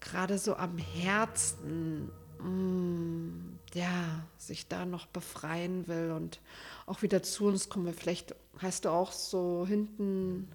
[0.00, 6.40] gerade so am Herzen, mm, ja, sich da noch befreien will und
[6.86, 7.92] auch wieder zu uns kommen.
[7.92, 10.48] Vielleicht hast du auch so hinten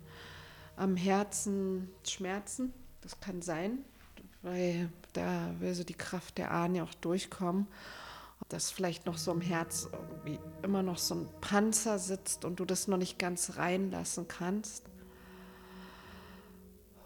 [0.75, 2.73] am Herzen Schmerzen.
[3.01, 3.85] Das kann sein,
[4.41, 7.67] weil da will so die Kraft der Ahne auch durchkommen.
[8.49, 12.65] Dass vielleicht noch so im Herz irgendwie immer noch so ein Panzer sitzt und du
[12.65, 14.87] das noch nicht ganz reinlassen kannst.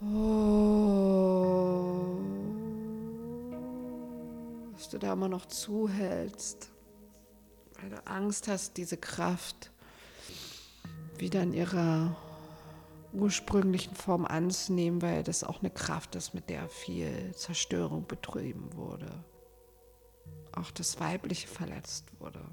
[0.04, 0.08] Oh,
[4.74, 6.72] dass du da immer noch zuhältst,
[7.80, 9.72] weil du Angst hast, diese Kraft
[11.18, 12.18] wieder in ihrer
[13.14, 19.24] ursprünglichen Form anzunehmen, weil das auch eine Kraft ist, mit der viel Zerstörung betrieben wurde.
[20.54, 22.44] Auch das Weibliche verletzt wurde.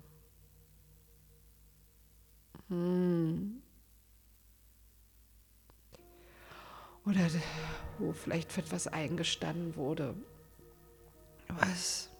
[2.68, 3.62] Hm.
[7.08, 7.26] Oder
[7.98, 10.14] wo vielleicht für etwas eingestanden wurde,
[11.48, 12.10] was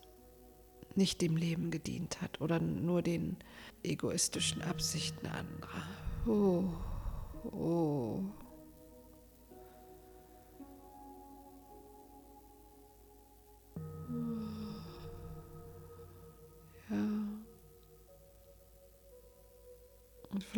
[0.94, 3.36] nicht dem Leben gedient hat oder nur den
[3.82, 5.82] egoistischen Absichten anderer.
[6.26, 6.64] Oh.
[7.52, 8.20] Oh.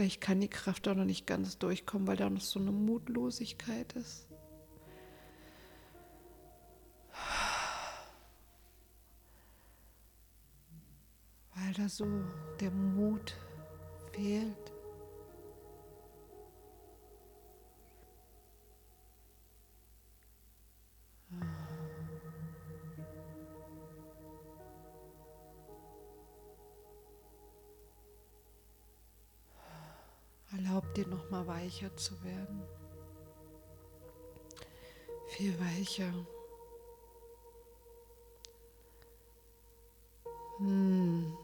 [0.01, 3.93] Vielleicht kann die Kraft auch noch nicht ganz durchkommen, weil da noch so eine Mutlosigkeit
[3.93, 4.27] ist.
[11.55, 12.07] Weil da so
[12.61, 13.35] der Mut
[14.13, 14.70] fehlt.
[31.31, 32.63] Erlaub dir noch mal weicher zu werden.
[35.29, 36.13] Viel weicher.
[40.59, 41.37] Hm.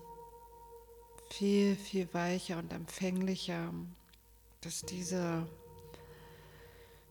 [1.30, 3.72] Viel, viel weicher und empfänglicher,
[4.62, 5.46] dass diese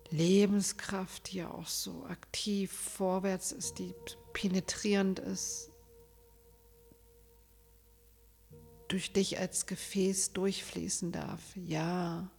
[0.09, 3.93] Lebenskraft hier auch so aktiv vorwärts ist, die
[4.34, 5.69] penetrierend ist,
[8.88, 11.41] durch dich als Gefäß durchfließen darf.
[11.55, 12.30] Ja,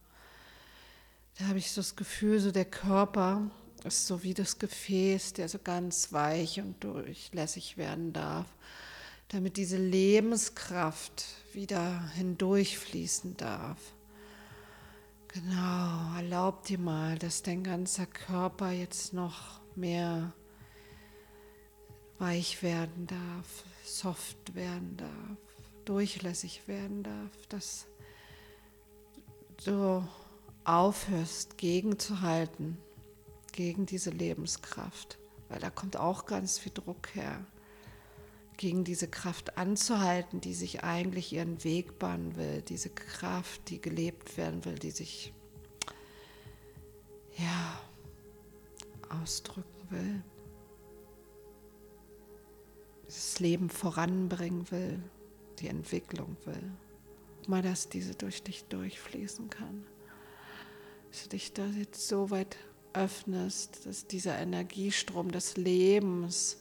[1.37, 3.49] da habe ich so das Gefühl, so der Körper
[3.83, 8.47] ist so wie das Gefäß, der so ganz weich und durchlässig werden darf,
[9.29, 13.77] damit diese Lebenskraft wieder hindurchfließen darf.
[15.27, 20.33] Genau, erlaub dir mal, dass dein ganzer Körper jetzt noch mehr
[22.17, 25.37] weich werden darf, soft werden darf
[25.87, 27.87] durchlässig werden darf, dass
[29.65, 30.07] du
[30.67, 32.77] aufhörst, gegenzuhalten,
[33.51, 35.17] gegen diese Lebenskraft,
[35.49, 37.45] weil da kommt auch ganz viel Druck her,
[38.57, 44.35] gegen diese Kraft anzuhalten, die sich eigentlich ihren Weg bahnen will, diese Kraft, die gelebt
[44.37, 45.33] werden will, die sich
[47.37, 47.79] ja
[49.09, 50.23] ausdrücken will,
[53.05, 55.01] das Leben voranbringen will
[55.59, 56.71] die Entwicklung will.
[57.47, 59.85] mal, dass diese durch dich durchfließen kann.
[61.11, 62.57] Dass du dich da jetzt so weit
[62.93, 66.57] öffnest, dass dieser Energiestrom des Lebens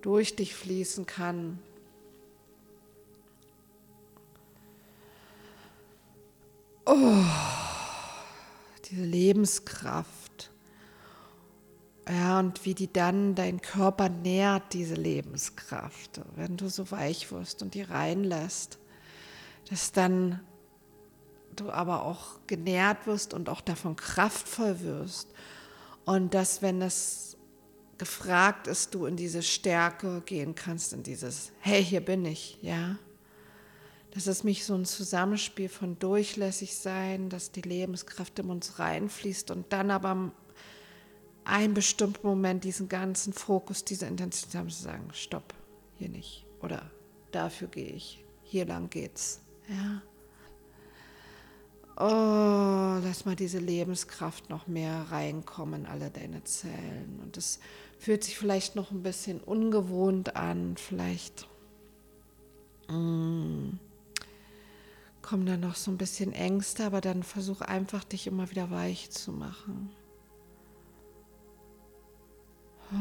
[0.00, 1.58] durch dich fließen kann.
[6.84, 7.24] Oh,
[8.90, 10.50] diese Lebenskraft.
[12.08, 16.20] Ja, und wie die dann dein Körper nährt, diese Lebenskraft.
[16.34, 18.78] Wenn du so weich wirst und die reinlässt,
[19.70, 20.40] dass dann
[21.56, 25.28] du aber auch genährt wirst und auch davon kraftvoll wirst.
[26.04, 27.36] Und dass, wenn es
[27.98, 32.96] gefragt ist, du in diese Stärke gehen kannst, in dieses, hey, hier bin ich, ja.
[34.10, 39.50] Das ist mich so ein Zusammenspiel von durchlässig sein, dass die Lebenskraft in uns reinfließt
[39.50, 40.32] und dann aber
[41.44, 45.54] einen bestimmten Moment diesen ganzen Fokus, diese Intensität haben zu sagen, stopp,
[45.96, 46.46] hier nicht.
[46.60, 46.90] Oder
[47.30, 49.40] dafür gehe ich, hier lang geht's.
[49.68, 50.02] Ja.
[52.04, 57.20] Oh, lass mal diese Lebenskraft noch mehr reinkommen, alle deine Zellen.
[57.22, 57.60] Und es
[57.96, 61.46] fühlt sich vielleicht noch ein bisschen ungewohnt an, vielleicht
[62.88, 63.74] mm,
[65.22, 69.10] kommen da noch so ein bisschen Ängste, aber dann versuch einfach, dich immer wieder weich
[69.12, 69.88] zu machen.
[72.92, 72.96] Oh.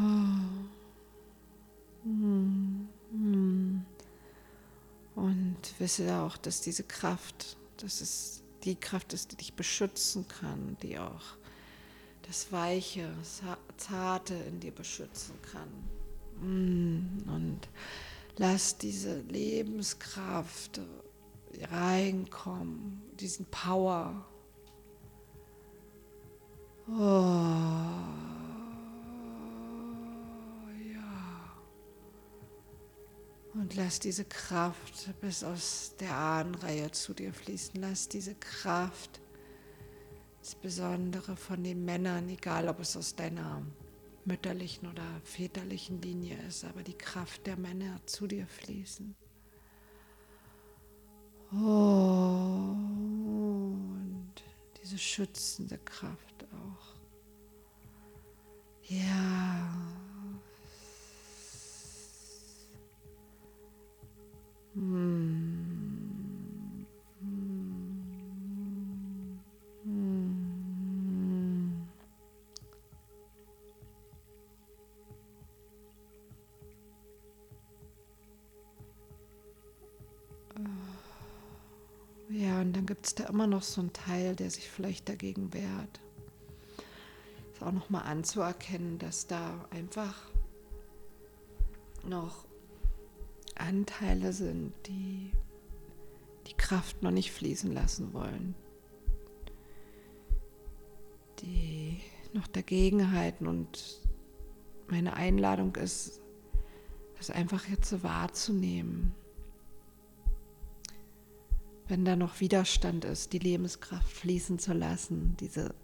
[2.07, 3.85] Mm, mm.
[5.15, 10.77] Und wisse auch, dass diese Kraft, das ist die Kraft ist, die dich beschützen kann,
[10.81, 11.37] die auch
[12.27, 13.09] das Weiche,
[13.77, 15.69] Zarte in dir beschützen kann.
[16.41, 17.59] Mm, und
[18.37, 20.79] lass diese Lebenskraft
[21.71, 24.25] reinkommen, diesen Power.
[26.87, 28.40] Oh.
[33.53, 37.81] Und lass diese Kraft bis aus der Ahnenreihe zu dir fließen.
[37.81, 39.19] Lass diese Kraft,
[40.39, 43.61] insbesondere von den Männern, egal ob es aus deiner
[44.23, 49.15] mütterlichen oder väterlichen Linie ist, aber die Kraft der Männer zu dir fließen.
[51.51, 51.91] Und
[54.81, 56.95] diese schützende Kraft auch.
[58.87, 60.00] Ja.
[64.73, 64.81] Ja,
[82.61, 85.99] und dann gibt es da immer noch so einen Teil, der sich vielleicht dagegen wehrt.
[87.53, 90.15] Ist auch nochmal anzuerkennen, dass da einfach
[92.07, 92.45] noch
[93.61, 95.31] Anteile sind, die
[96.47, 98.55] die Kraft noch nicht fließen lassen wollen,
[101.39, 102.01] die
[102.33, 103.47] noch dagegen halten.
[103.47, 104.01] Und
[104.87, 106.21] meine Einladung ist,
[107.17, 109.13] das einfach jetzt so wahrzunehmen.
[111.87, 115.75] Wenn da noch Widerstand ist, die Lebenskraft fließen zu lassen, diese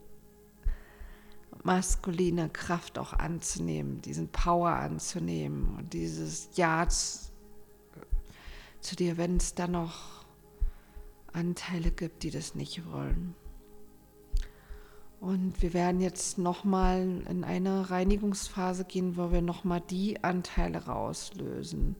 [1.63, 7.26] maskuline Kraft auch anzunehmen, diesen Power anzunehmen und dieses Ja zu
[8.95, 10.25] dir, wenn es da noch
[11.33, 13.35] Anteile gibt, die das nicht wollen.
[15.19, 21.95] Und wir werden jetzt nochmal in eine Reinigungsphase gehen, wo wir nochmal die Anteile rauslösen,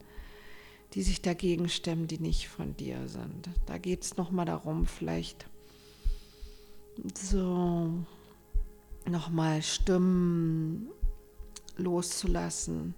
[0.94, 3.50] die sich dagegen stemmen, die nicht von dir sind.
[3.66, 5.48] Da geht es nochmal darum, vielleicht
[7.16, 7.92] so
[9.06, 10.90] nochmal Stimmen
[11.78, 12.96] loszulassen,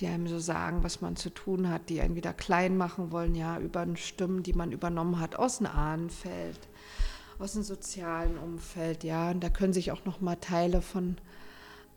[0.00, 3.34] die einem so sagen, was man zu tun hat, die einen wieder klein machen wollen,
[3.34, 6.58] ja, über Stimmen, die man übernommen hat aus dem Ahnenfeld,
[7.38, 11.16] aus dem sozialen Umfeld, ja, und da können sich auch noch mal Teile von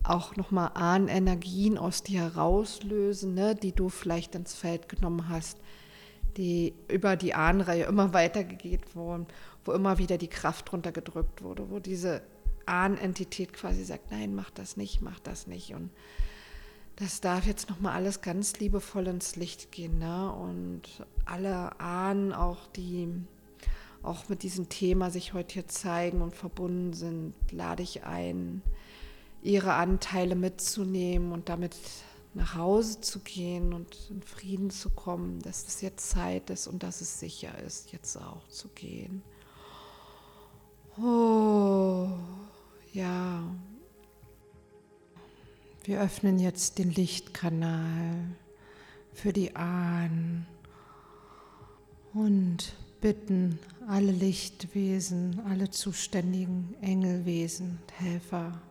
[0.04, 5.60] auch noch mal Ahnenergien aus dir herauslösen, ne, die du vielleicht ins Feld genommen hast,
[6.38, 9.28] die über die Ahnenreihe immer weitergegeben wurden,
[9.64, 12.24] wo immer wieder die Kraft runtergedrückt wurde, wo diese
[12.66, 15.74] Ahnenentität quasi sagt, nein, mach das nicht, mach das nicht.
[15.76, 15.92] Und
[17.02, 19.98] das darf jetzt nochmal alles ganz liebevoll ins Licht gehen.
[19.98, 20.32] Ne?
[20.32, 20.84] Und
[21.26, 23.10] alle Ahnen, auch die
[24.04, 28.62] auch mit diesem Thema sich heute hier zeigen und verbunden sind, lade ich ein,
[29.42, 31.76] ihre Anteile mitzunehmen und damit
[32.36, 36.84] nach Hause zu gehen und in Frieden zu kommen, dass es jetzt Zeit ist und
[36.84, 39.24] dass es sicher ist, jetzt auch zu gehen.
[41.00, 42.10] Oh,
[42.94, 43.44] ja,
[45.84, 48.36] wir öffnen jetzt den Lichtkanal
[49.14, 50.46] für die Ahnen.
[52.14, 53.58] und bitten
[53.88, 58.62] alle Lichtwesen, alle zuständigen Engelwesen und Helfer,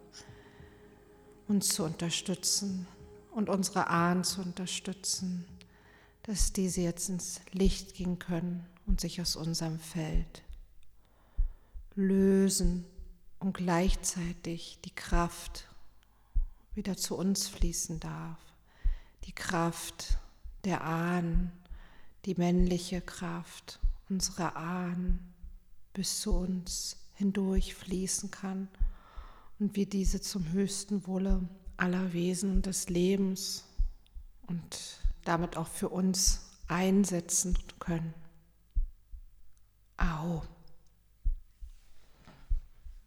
[1.48, 2.86] uns zu unterstützen
[3.32, 5.44] und unsere Ahnen zu unterstützen,
[6.22, 10.42] dass diese jetzt ins Licht gehen können und sich aus unserem Feld
[11.96, 12.84] lösen
[13.40, 15.69] und gleichzeitig die Kraft
[16.80, 18.38] wieder zu uns fließen darf.
[19.24, 20.16] Die Kraft
[20.64, 21.52] der Ahnen,
[22.24, 23.78] die männliche Kraft
[24.08, 25.34] unserer Ahnen
[25.92, 28.68] bis zu uns hindurch fließen kann
[29.58, 33.66] und wir diese zum höchsten Wohle aller Wesen des Lebens
[34.46, 38.14] und damit auch für uns einsetzen können.
[39.98, 40.42] Au.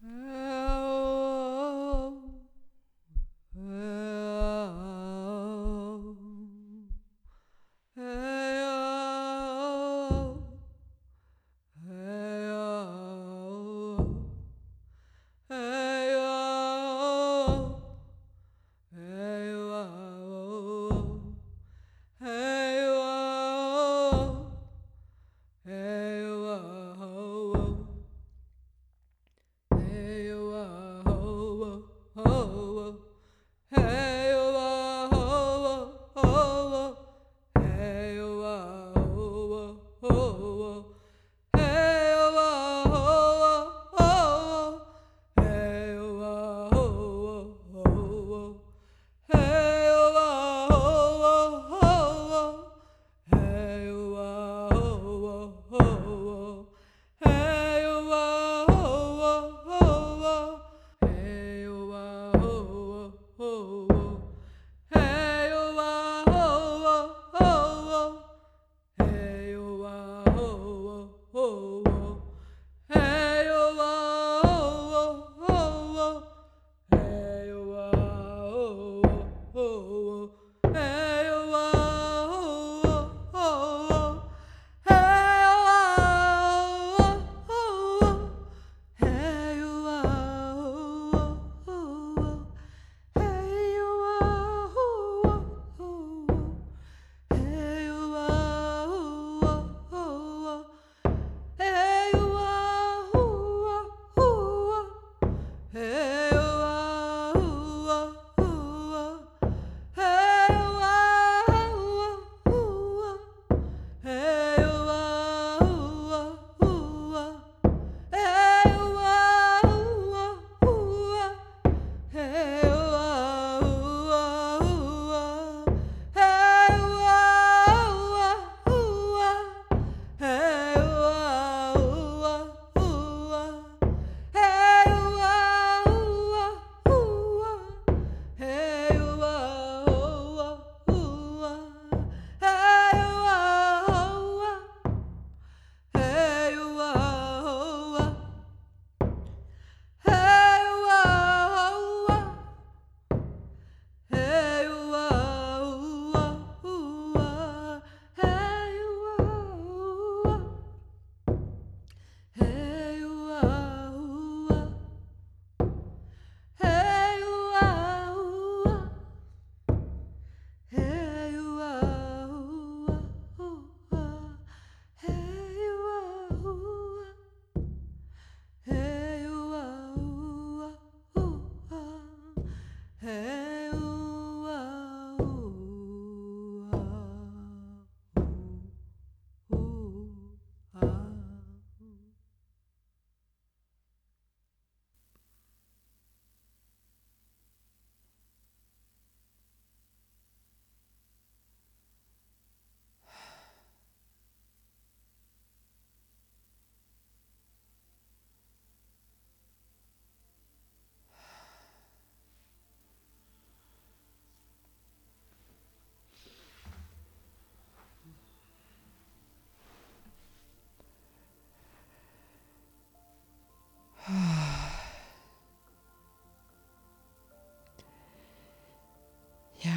[0.04, 1.33] Ja,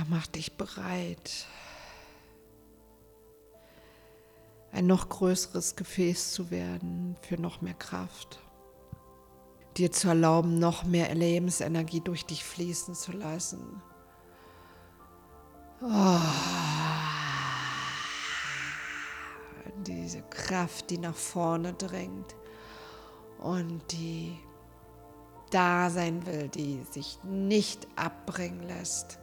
[0.09, 1.47] mach dich bereit,
[4.73, 8.41] ein noch größeres Gefäß zu werden für noch mehr Kraft.
[9.77, 13.83] Dir zu erlauben, noch mehr Lebensenergie durch dich fließen zu lassen.
[15.83, 16.19] Oh.
[19.87, 22.35] diese Kraft, die nach vorne drängt
[23.39, 24.37] und die
[25.51, 29.19] da sein will, die sich nicht abbringen lässt,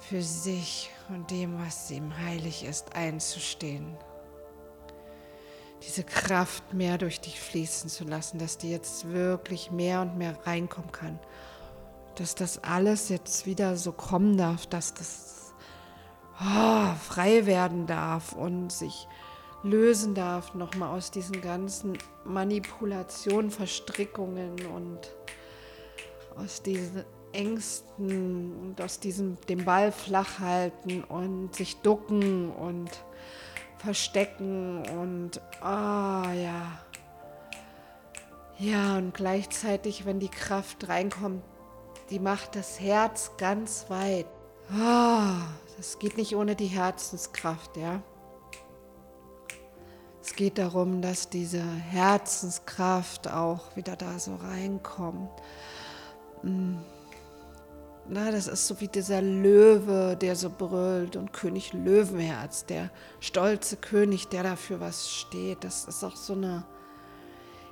[0.00, 3.96] für sich und dem, was ihm heilig ist, einzustehen.
[5.82, 10.36] Diese Kraft mehr durch dich fließen zu lassen, dass die jetzt wirklich mehr und mehr
[10.44, 11.18] reinkommen kann.
[12.16, 15.54] Dass das alles jetzt wieder so kommen darf, dass das
[16.40, 19.06] oh, frei werden darf und sich
[19.62, 25.14] lösen darf, nochmal aus diesen ganzen Manipulationen, Verstrickungen und
[26.36, 32.90] aus diesen Ängsten und aus diesem dem Ball flach halten und sich ducken und
[33.78, 36.80] verstecken und ah oh, ja.
[38.58, 41.44] Ja, und gleichzeitig, wenn die Kraft reinkommt,
[42.10, 44.26] die macht das Herz ganz weit.
[44.72, 45.32] Oh,
[45.76, 48.02] das geht nicht ohne die Herzenskraft, ja.
[50.20, 55.30] Es geht darum, dass diese Herzenskraft auch wieder da so reinkommt.
[56.42, 56.76] Mm.
[58.10, 62.90] Na, das ist so wie dieser Löwe, der so brüllt und König Löwenherz, der
[63.20, 65.62] stolze König, der dafür was steht.
[65.62, 66.64] Das ist auch so eine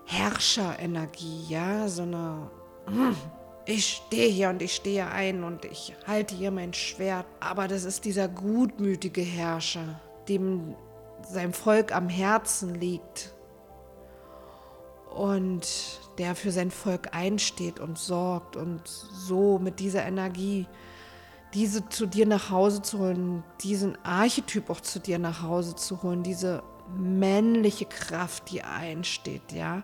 [0.05, 2.51] Herrscherenergie, ja, so eine
[2.87, 3.17] mm,
[3.65, 7.27] ich stehe hier und ich stehe ein und ich halte hier mein Schwert.
[7.41, 10.75] Aber das ist dieser gutmütige Herrscher, dem
[11.23, 13.35] seinem Volk am Herzen liegt
[15.17, 15.67] und
[16.19, 20.67] der für sein Volk einsteht und sorgt und so mit dieser Energie
[21.55, 26.03] diese zu dir nach Hause zu holen, diesen Archetyp auch zu dir nach Hause zu
[26.03, 26.63] holen, diese
[26.95, 29.83] männliche Kraft, die einsteht, ja.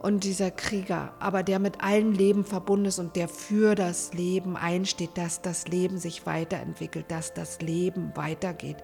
[0.00, 4.56] Und dieser Krieger, aber der mit allen Leben verbunden ist und der für das Leben
[4.56, 8.78] einsteht, dass das Leben sich weiterentwickelt, dass das Leben weitergeht.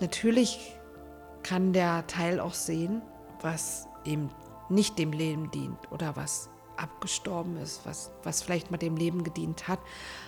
[0.00, 0.74] Natürlich
[1.42, 3.00] kann der Teil auch sehen,
[3.40, 4.28] was ihm
[4.70, 9.68] nicht dem Leben dient oder was abgestorben ist, was, was vielleicht mal dem Leben gedient
[9.68, 9.80] hat.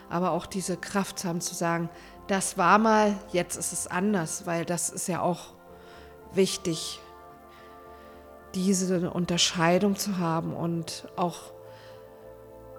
[0.08, 1.88] Aber auch diese Kraft zu haben zu sagen,
[2.26, 5.52] das war mal, jetzt ist es anders, weil das ist ja auch
[6.32, 7.00] wichtig,
[8.54, 11.52] diese Unterscheidung zu haben und auch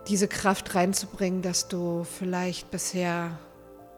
[0.07, 3.37] diese Kraft reinzubringen, dass du vielleicht bisher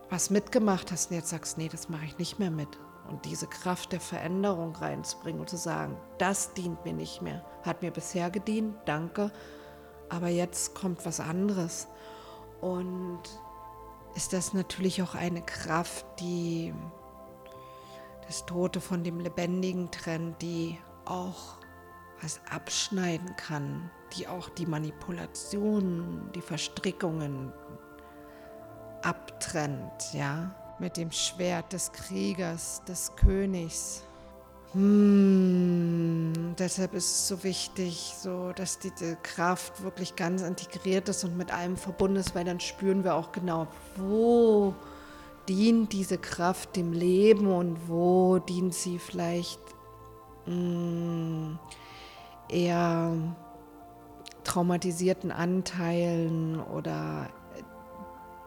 [0.10, 2.68] was mitgemacht hast und jetzt sagst, nee, das mache ich nicht mehr mit
[3.10, 7.44] und diese Kraft der Veränderung reinzubringen und zu sagen, das dient mir nicht mehr.
[7.64, 9.32] Hat mir bisher gedient, danke,
[10.10, 11.88] aber jetzt kommt was anderes.
[12.62, 13.22] Und
[14.16, 16.74] ist das natürlich auch eine Kraft, die
[18.28, 21.58] das Tote von dem Lebendigen trennt, die auch
[22.22, 27.52] was abschneiden kann, die auch die Manipulationen, die Verstrickungen
[29.02, 34.04] abtrennt, ja mit dem Schwert des Kriegers, des Königs.
[34.74, 41.38] Hm, deshalb ist es so wichtig, so dass diese Kraft wirklich ganz integriert ist und
[41.38, 44.74] mit allem verbunden ist, weil dann spüren wir auch genau, wo
[45.48, 49.62] dient diese Kraft dem Leben und wo dient sie vielleicht
[50.44, 51.58] hm,
[52.50, 53.14] eher
[54.44, 57.30] traumatisierten Anteilen oder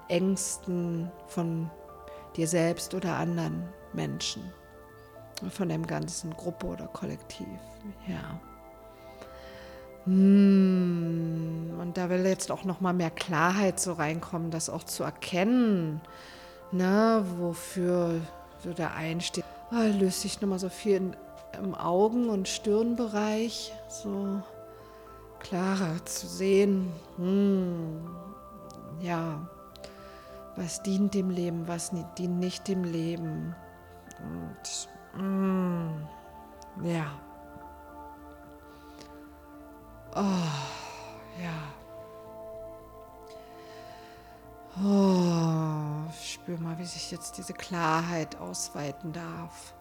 [0.08, 1.70] Ängsten von
[2.36, 4.42] dir selbst oder anderen Menschen,
[5.50, 7.46] von dem ganzen Gruppe oder Kollektiv.
[8.06, 8.40] Ja.
[10.04, 15.02] Hm, und da will jetzt auch noch mal mehr Klarheit so reinkommen, das auch zu
[15.02, 16.00] erkennen,
[16.70, 18.20] ne, wofür
[18.62, 19.46] du da einstehst.
[19.72, 21.16] Oh, löst sich nochmal so viel in,
[21.60, 24.40] im Augen- und Stirnbereich, so
[25.40, 26.92] klarer zu sehen.
[27.16, 28.08] Hm,
[29.00, 29.48] ja,
[30.56, 33.54] was dient dem Leben, was dient nicht dem Leben.
[34.18, 36.06] Und mm,
[36.84, 37.06] ja.
[40.14, 40.22] Oh,
[41.42, 41.76] ja.
[44.82, 49.74] Oh, spür mal, wie sich jetzt diese Klarheit ausweiten darf.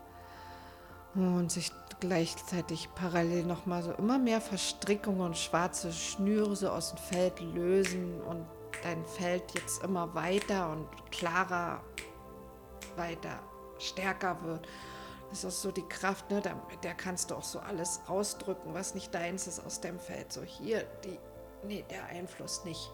[1.13, 1.71] Und sich
[2.01, 8.21] gleichzeitig parallel nochmal so immer mehr Verstrickungen und schwarze Schnüre so aus dem Feld lösen
[8.21, 8.45] und
[8.83, 11.81] dein Feld jetzt immer weiter und klarer,
[12.95, 13.39] weiter
[13.79, 14.67] stärker wird.
[15.29, 16.41] Das ist so die Kraft, ne?
[16.41, 20.31] da, der kannst du auch so alles ausdrücken, was nicht deins ist aus dem Feld.
[20.31, 21.17] So hier, die,
[21.63, 22.91] nee, der Einfluss nicht.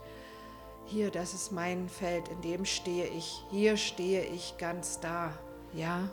[0.86, 3.44] Hier, das ist mein Feld, in dem stehe ich.
[3.52, 5.34] Hier stehe ich ganz da.
[5.74, 6.10] Ja,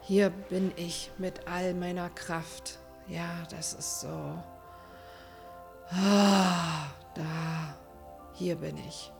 [0.00, 2.78] hier bin ich mit all meiner Kraft.
[3.08, 4.42] Ja, das ist so.
[5.90, 7.76] Ah, da
[8.38, 9.12] hier bin ich.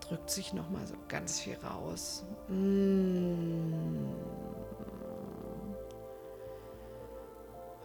[0.00, 2.24] Drückt sich noch mal so ganz viel raus.
[2.48, 3.74] Mmh.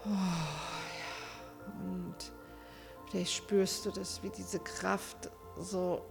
[0.06, 1.74] Oh, ja.
[1.84, 2.16] Und
[3.10, 6.06] vielleicht spürst du das, wie diese Kraft so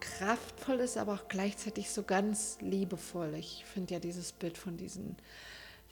[0.00, 3.34] kraftvoll ist, aber auch gleichzeitig so ganz liebevoll.
[3.34, 5.16] Ich finde ja dieses Bild von diesem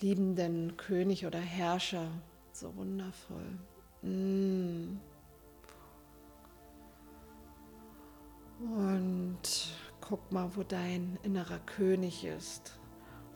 [0.00, 2.10] liebenden König oder Herrscher
[2.52, 3.58] so wundervoll.
[4.02, 4.77] Mmh.
[10.08, 12.78] Guck mal, wo dein innerer König ist,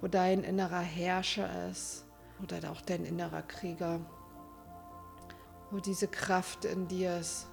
[0.01, 2.07] wo dein innerer Herrscher ist
[2.43, 4.01] oder auch dein innerer Krieger,
[5.71, 7.47] wo diese Kraft in dir ist.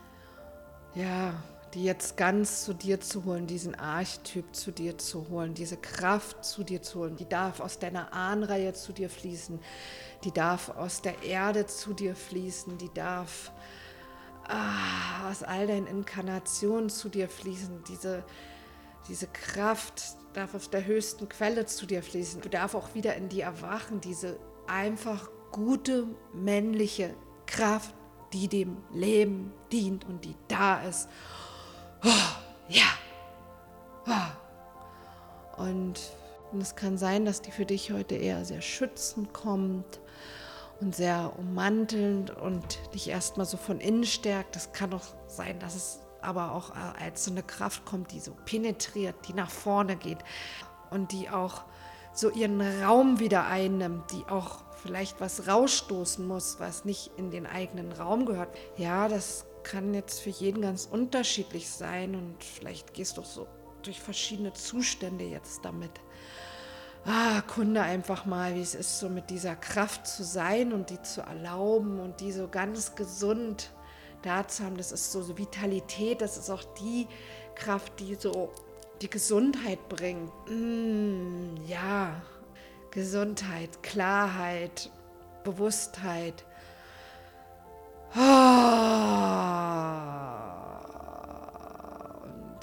[0.96, 1.34] Ja,
[1.74, 6.44] die jetzt ganz zu dir zu holen, diesen Archetyp zu dir zu holen, diese Kraft
[6.46, 9.60] zu dir zu holen, die darf aus deiner Ahnreihe zu dir fließen,
[10.24, 13.52] die darf aus der Erde zu dir fließen, die darf
[14.48, 17.84] ah, aus all deinen Inkarnationen zu dir fließen.
[17.88, 18.24] Diese,
[19.08, 22.42] diese Kraft darf aus der höchsten Quelle zu dir fließen.
[22.42, 27.16] Du darf auch wieder in dir erwachen, diese einfach gute männliche
[27.48, 27.96] Kraft,
[28.34, 31.10] die dem Leben dient und die da ist.
[32.04, 32.10] Oh,
[32.68, 32.86] ja.
[34.06, 35.64] Oh.
[35.64, 36.00] Und
[36.60, 40.00] es kann sein, dass die für dich heute eher sehr schützend kommt
[40.80, 44.56] und sehr ummantelnd und dich erstmal so von innen stärkt.
[44.56, 48.20] Das kann auch sein, dass es aber auch äh, als so eine Kraft kommt, die
[48.20, 50.20] so penetriert, die nach vorne geht
[50.90, 51.64] und die auch
[52.14, 57.46] so ihren Raum wieder einnimmt, die auch vielleicht was rausstoßen muss, was nicht in den
[57.46, 58.50] eigenen Raum gehört.
[58.78, 63.48] Ja, das kann jetzt für jeden ganz unterschiedlich sein und vielleicht gehst du so
[63.84, 65.92] durch verschiedene Zustände jetzt damit
[67.06, 71.02] ah, Kunde einfach mal, wie es ist, so mit dieser Kraft zu sein und die
[71.02, 73.72] zu erlauben und die so ganz gesund
[74.22, 74.78] da zu haben.
[74.78, 77.08] Das ist so, so Vitalität, das ist auch die
[77.56, 78.52] Kraft, die so
[79.02, 80.32] die Gesundheit bringt.
[80.50, 82.22] Mm, ja,
[82.92, 84.92] Gesundheit, Klarheit,
[85.44, 86.46] Bewusstheit.
[88.16, 88.24] Und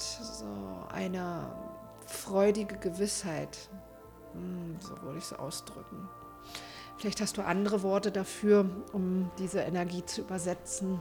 [0.01, 0.45] so
[0.93, 1.51] eine
[2.05, 3.57] freudige Gewissheit,
[4.33, 6.09] hm, so würde ich es ausdrücken.
[6.97, 10.99] Vielleicht hast du andere Worte dafür, um diese Energie zu übersetzen.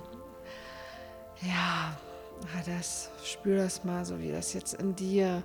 [1.43, 1.97] Ja,
[2.64, 5.43] das, spür das mal, so wie das jetzt in dir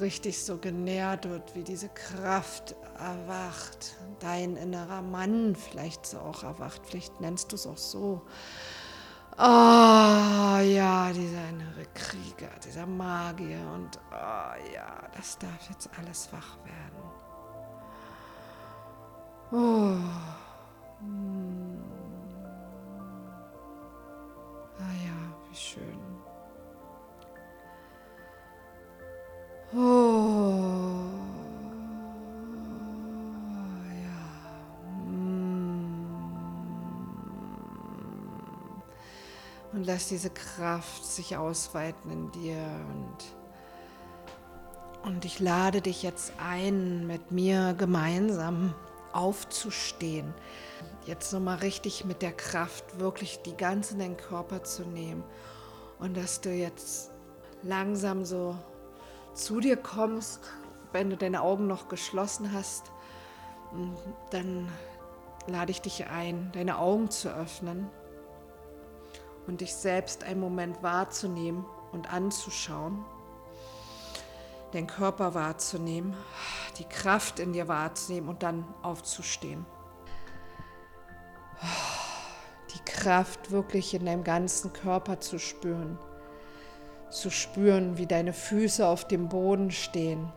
[0.00, 3.96] richtig so genährt wird, wie diese Kraft erwacht.
[4.20, 8.22] Dein innerer Mann vielleicht so auch erwacht, vielleicht nennst du es auch so.
[9.38, 16.56] Oh ja, dieser innere Krieger, dieser Magier und oh ja, das darf jetzt alles wach
[16.64, 16.96] werden.
[19.52, 19.98] Oh.
[24.78, 25.98] Ah ja, wie schön.
[29.74, 30.36] Oh.
[39.76, 42.56] Und lass diese Kraft sich ausweiten in dir
[42.94, 48.74] und, und ich lade dich jetzt ein, mit mir gemeinsam
[49.12, 50.32] aufzustehen.
[51.06, 55.22] Jetzt nochmal richtig mit der Kraft wirklich die ganze in deinen Körper zu nehmen
[56.00, 57.12] und dass du jetzt
[57.62, 58.56] langsam so
[59.32, 60.40] zu dir kommst,
[60.90, 62.90] wenn du deine Augen noch geschlossen hast,
[64.30, 64.68] dann
[65.46, 67.88] lade ich dich ein, deine Augen zu öffnen
[69.46, 73.04] und dich selbst einen Moment wahrzunehmen und anzuschauen,
[74.72, 76.16] den Körper wahrzunehmen,
[76.78, 79.64] die Kraft in dir wahrzunehmen und dann aufzustehen.
[82.74, 85.98] Die Kraft wirklich in deinem ganzen Körper zu spüren,
[87.10, 90.32] zu spüren, wie deine Füße auf dem Boden stehen.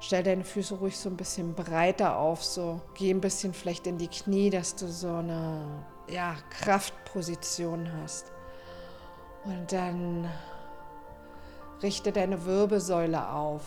[0.00, 3.96] Stell deine Füße ruhig so ein bisschen breiter auf, so geh ein bisschen vielleicht in
[3.96, 8.30] die Knie, dass du so eine ja, Kraftposition hast.
[9.44, 10.28] Und dann
[11.82, 13.62] richte deine Wirbelsäule auf.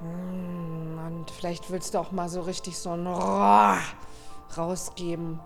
[0.00, 3.78] Hm, und vielleicht willst du auch mal so richtig so ein Roar
[4.56, 5.40] rausgeben.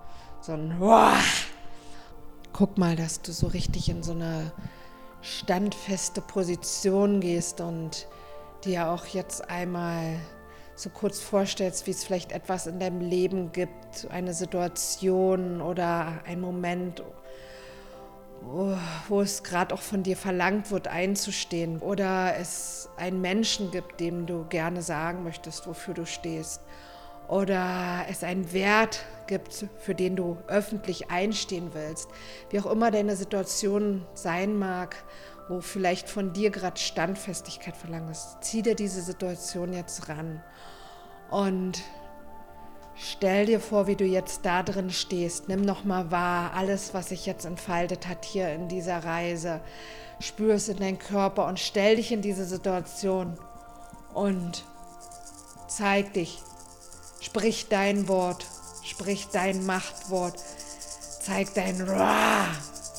[0.48, 1.18] So ein Roar.
[2.54, 4.50] Guck mal, dass du so richtig in so eine
[5.20, 8.08] standfeste Position gehst und
[8.64, 10.18] dir auch jetzt einmal
[10.74, 16.40] so kurz vorstellst, wie es vielleicht etwas in deinem Leben gibt, eine Situation oder ein
[16.40, 17.02] Moment
[18.40, 21.78] wo es gerade auch von dir verlangt wird, einzustehen.
[21.80, 26.62] Oder es einen Menschen gibt, dem du gerne sagen möchtest, wofür du stehst.
[27.28, 32.08] Oder es einen Wert gibt, für den du öffentlich einstehen willst.
[32.50, 34.96] Wie auch immer deine Situation sein mag,
[35.48, 40.42] wo vielleicht von dir gerade Standfestigkeit verlangt ist, zieh dir diese Situation jetzt ran
[41.30, 41.82] und
[43.00, 45.48] Stell dir vor, wie du jetzt da drin stehst.
[45.48, 49.60] Nimm noch mal wahr, alles, was sich jetzt entfaltet hat hier in dieser Reise.
[50.18, 53.38] Spür es in deinen Körper und stell dich in diese Situation
[54.14, 54.64] und
[55.68, 56.40] zeig dich.
[57.20, 58.46] Sprich dein Wort,
[58.82, 60.42] sprich dein Machtwort.
[61.24, 62.46] Zeig dein Ra.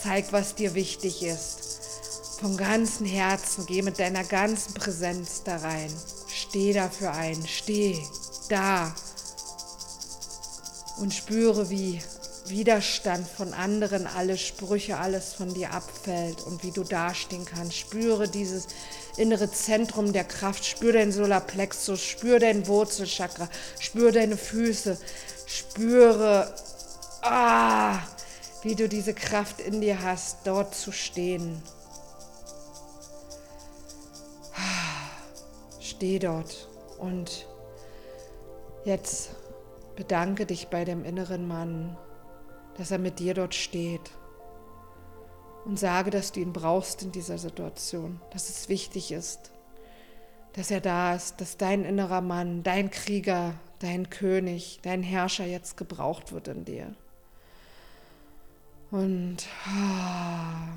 [0.01, 2.37] Zeig, was dir wichtig ist.
[2.39, 5.93] Vom ganzen Herzen, geh mit deiner ganzen Präsenz da rein.
[6.27, 7.97] Steh dafür ein, steh
[8.49, 8.93] da
[10.97, 12.01] und spüre, wie
[12.47, 17.75] Widerstand von anderen, alle Sprüche, alles von dir abfällt und wie du dastehen kannst.
[17.75, 18.67] Spüre dieses
[19.19, 23.49] innere Zentrum der Kraft, spüre dein Solarplexus, spüre dein Wurzelchakra,
[23.79, 24.97] spüre deine Füße,
[25.45, 26.53] spüre,
[27.21, 27.99] ah,
[28.63, 31.61] wie du diese Kraft in dir hast, dort zu stehen.
[35.79, 36.67] Steh dort
[36.97, 37.45] und
[38.85, 39.31] jetzt
[39.99, 41.97] Bedanke dich bei dem inneren Mann,
[42.77, 43.99] dass er mit dir dort steht.
[45.69, 49.51] Und sage, dass du ihn brauchst in dieser Situation, dass es wichtig ist,
[50.53, 55.77] dass er da ist, dass dein innerer Mann, dein Krieger, dein König, dein Herrscher jetzt
[55.77, 56.95] gebraucht wird in dir.
[58.89, 60.69] Und ah,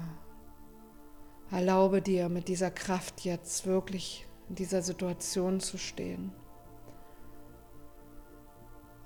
[1.51, 6.33] erlaube dir mit dieser Kraft jetzt wirklich in dieser Situation zu stehen.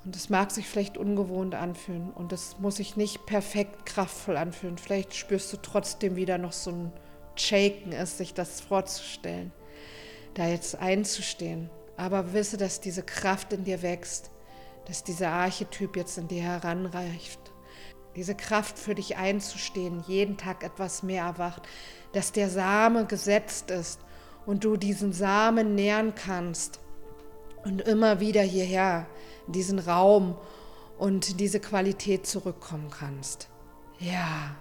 [0.06, 4.78] Und es mag sich vielleicht ungewohnt anfühlen und es muss sich nicht perfekt kraftvoll anfühlen.
[4.78, 6.92] Vielleicht spürst du trotzdem wieder noch so ein
[7.34, 9.50] Shaken, es sich das vorzustellen,
[10.34, 11.70] da jetzt einzustehen.
[11.96, 14.30] Aber wisse, dass diese Kraft in dir wächst,
[14.84, 17.40] dass dieser Archetyp jetzt in dir heranreicht.
[18.14, 21.62] Diese Kraft für dich einzustehen, jeden Tag etwas mehr erwacht,
[22.12, 23.98] dass der Same gesetzt ist
[24.46, 26.78] und du diesen Samen nähren kannst
[27.66, 29.06] und immer wieder hierher
[29.48, 30.38] in diesen Raum
[30.98, 33.48] und diese Qualität zurückkommen kannst.
[33.98, 34.54] Ja.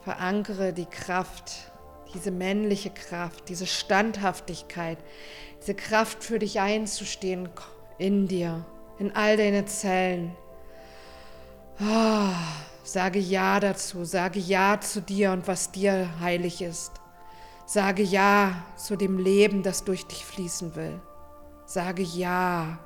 [0.00, 1.70] Verankere die Kraft,
[2.14, 4.98] diese männliche Kraft, diese Standhaftigkeit,
[5.60, 7.50] diese Kraft für dich einzustehen
[7.98, 8.64] in dir,
[8.98, 10.34] in all deine Zellen.
[11.78, 12.32] Oh,
[12.82, 17.03] sage Ja dazu, sage Ja zu dir und was dir heilig ist.
[17.66, 21.00] Sage Ja zu dem Leben, das durch dich fließen will.
[21.66, 22.78] Sage Ja,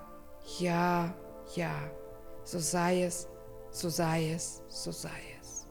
[0.59, 1.13] ja,
[1.55, 1.73] ja.
[2.45, 3.29] So sei es,
[3.71, 5.11] so sei es, so sei
[5.41, 5.67] es.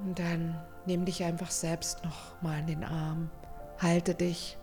[0.00, 3.30] Und dann nimm dich einfach selbst noch mal in den Arm.
[3.78, 4.58] Halte dich.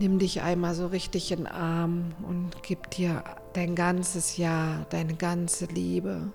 [0.00, 5.14] Nimm dich einmal so richtig in den Arm und gib dir dein ganzes Ja, deine
[5.14, 6.32] ganze Liebe.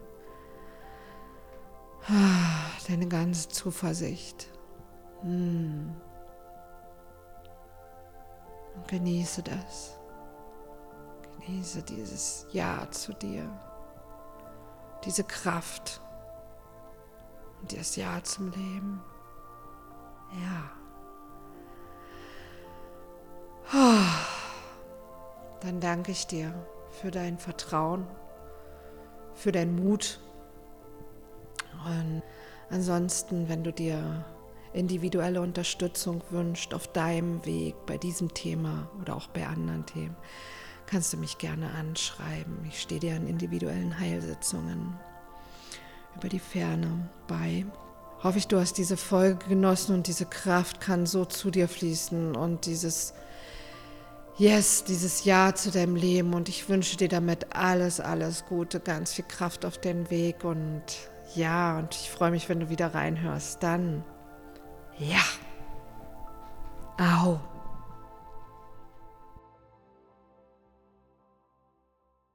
[2.08, 4.50] Deine ganze Zuversicht.
[5.22, 5.96] Hm.
[8.76, 9.98] Und genieße das.
[11.40, 13.50] Genieße dieses Ja zu dir.
[15.06, 16.02] Diese Kraft.
[17.62, 19.02] Und das Ja zum Leben.
[20.42, 20.72] Ja.
[25.62, 26.54] Dann danke ich dir
[26.90, 28.06] für dein Vertrauen,
[29.34, 30.20] für deinen Mut
[31.86, 32.22] und
[32.70, 34.26] ansonsten, wenn du dir
[34.74, 40.16] individuelle Unterstützung wünschst auf deinem Weg bei diesem Thema oder auch bei anderen Themen,
[40.86, 42.58] kannst du mich gerne anschreiben.
[42.68, 44.96] Ich stehe dir an individuellen Heilsitzungen
[46.16, 47.66] über die Ferne bei.
[48.22, 52.36] Hoffe ich, du hast diese Folge genossen und diese Kraft kann so zu dir fließen
[52.36, 53.14] und dieses
[54.36, 59.14] Yes, dieses Ja zu deinem Leben und ich wünsche dir damit alles, alles Gute, ganz
[59.14, 60.84] viel Kraft auf den Weg und
[61.36, 63.62] ja, und ich freue mich, wenn du wieder reinhörst.
[63.64, 64.04] Dann,
[64.98, 65.22] ja.
[67.00, 67.40] Au.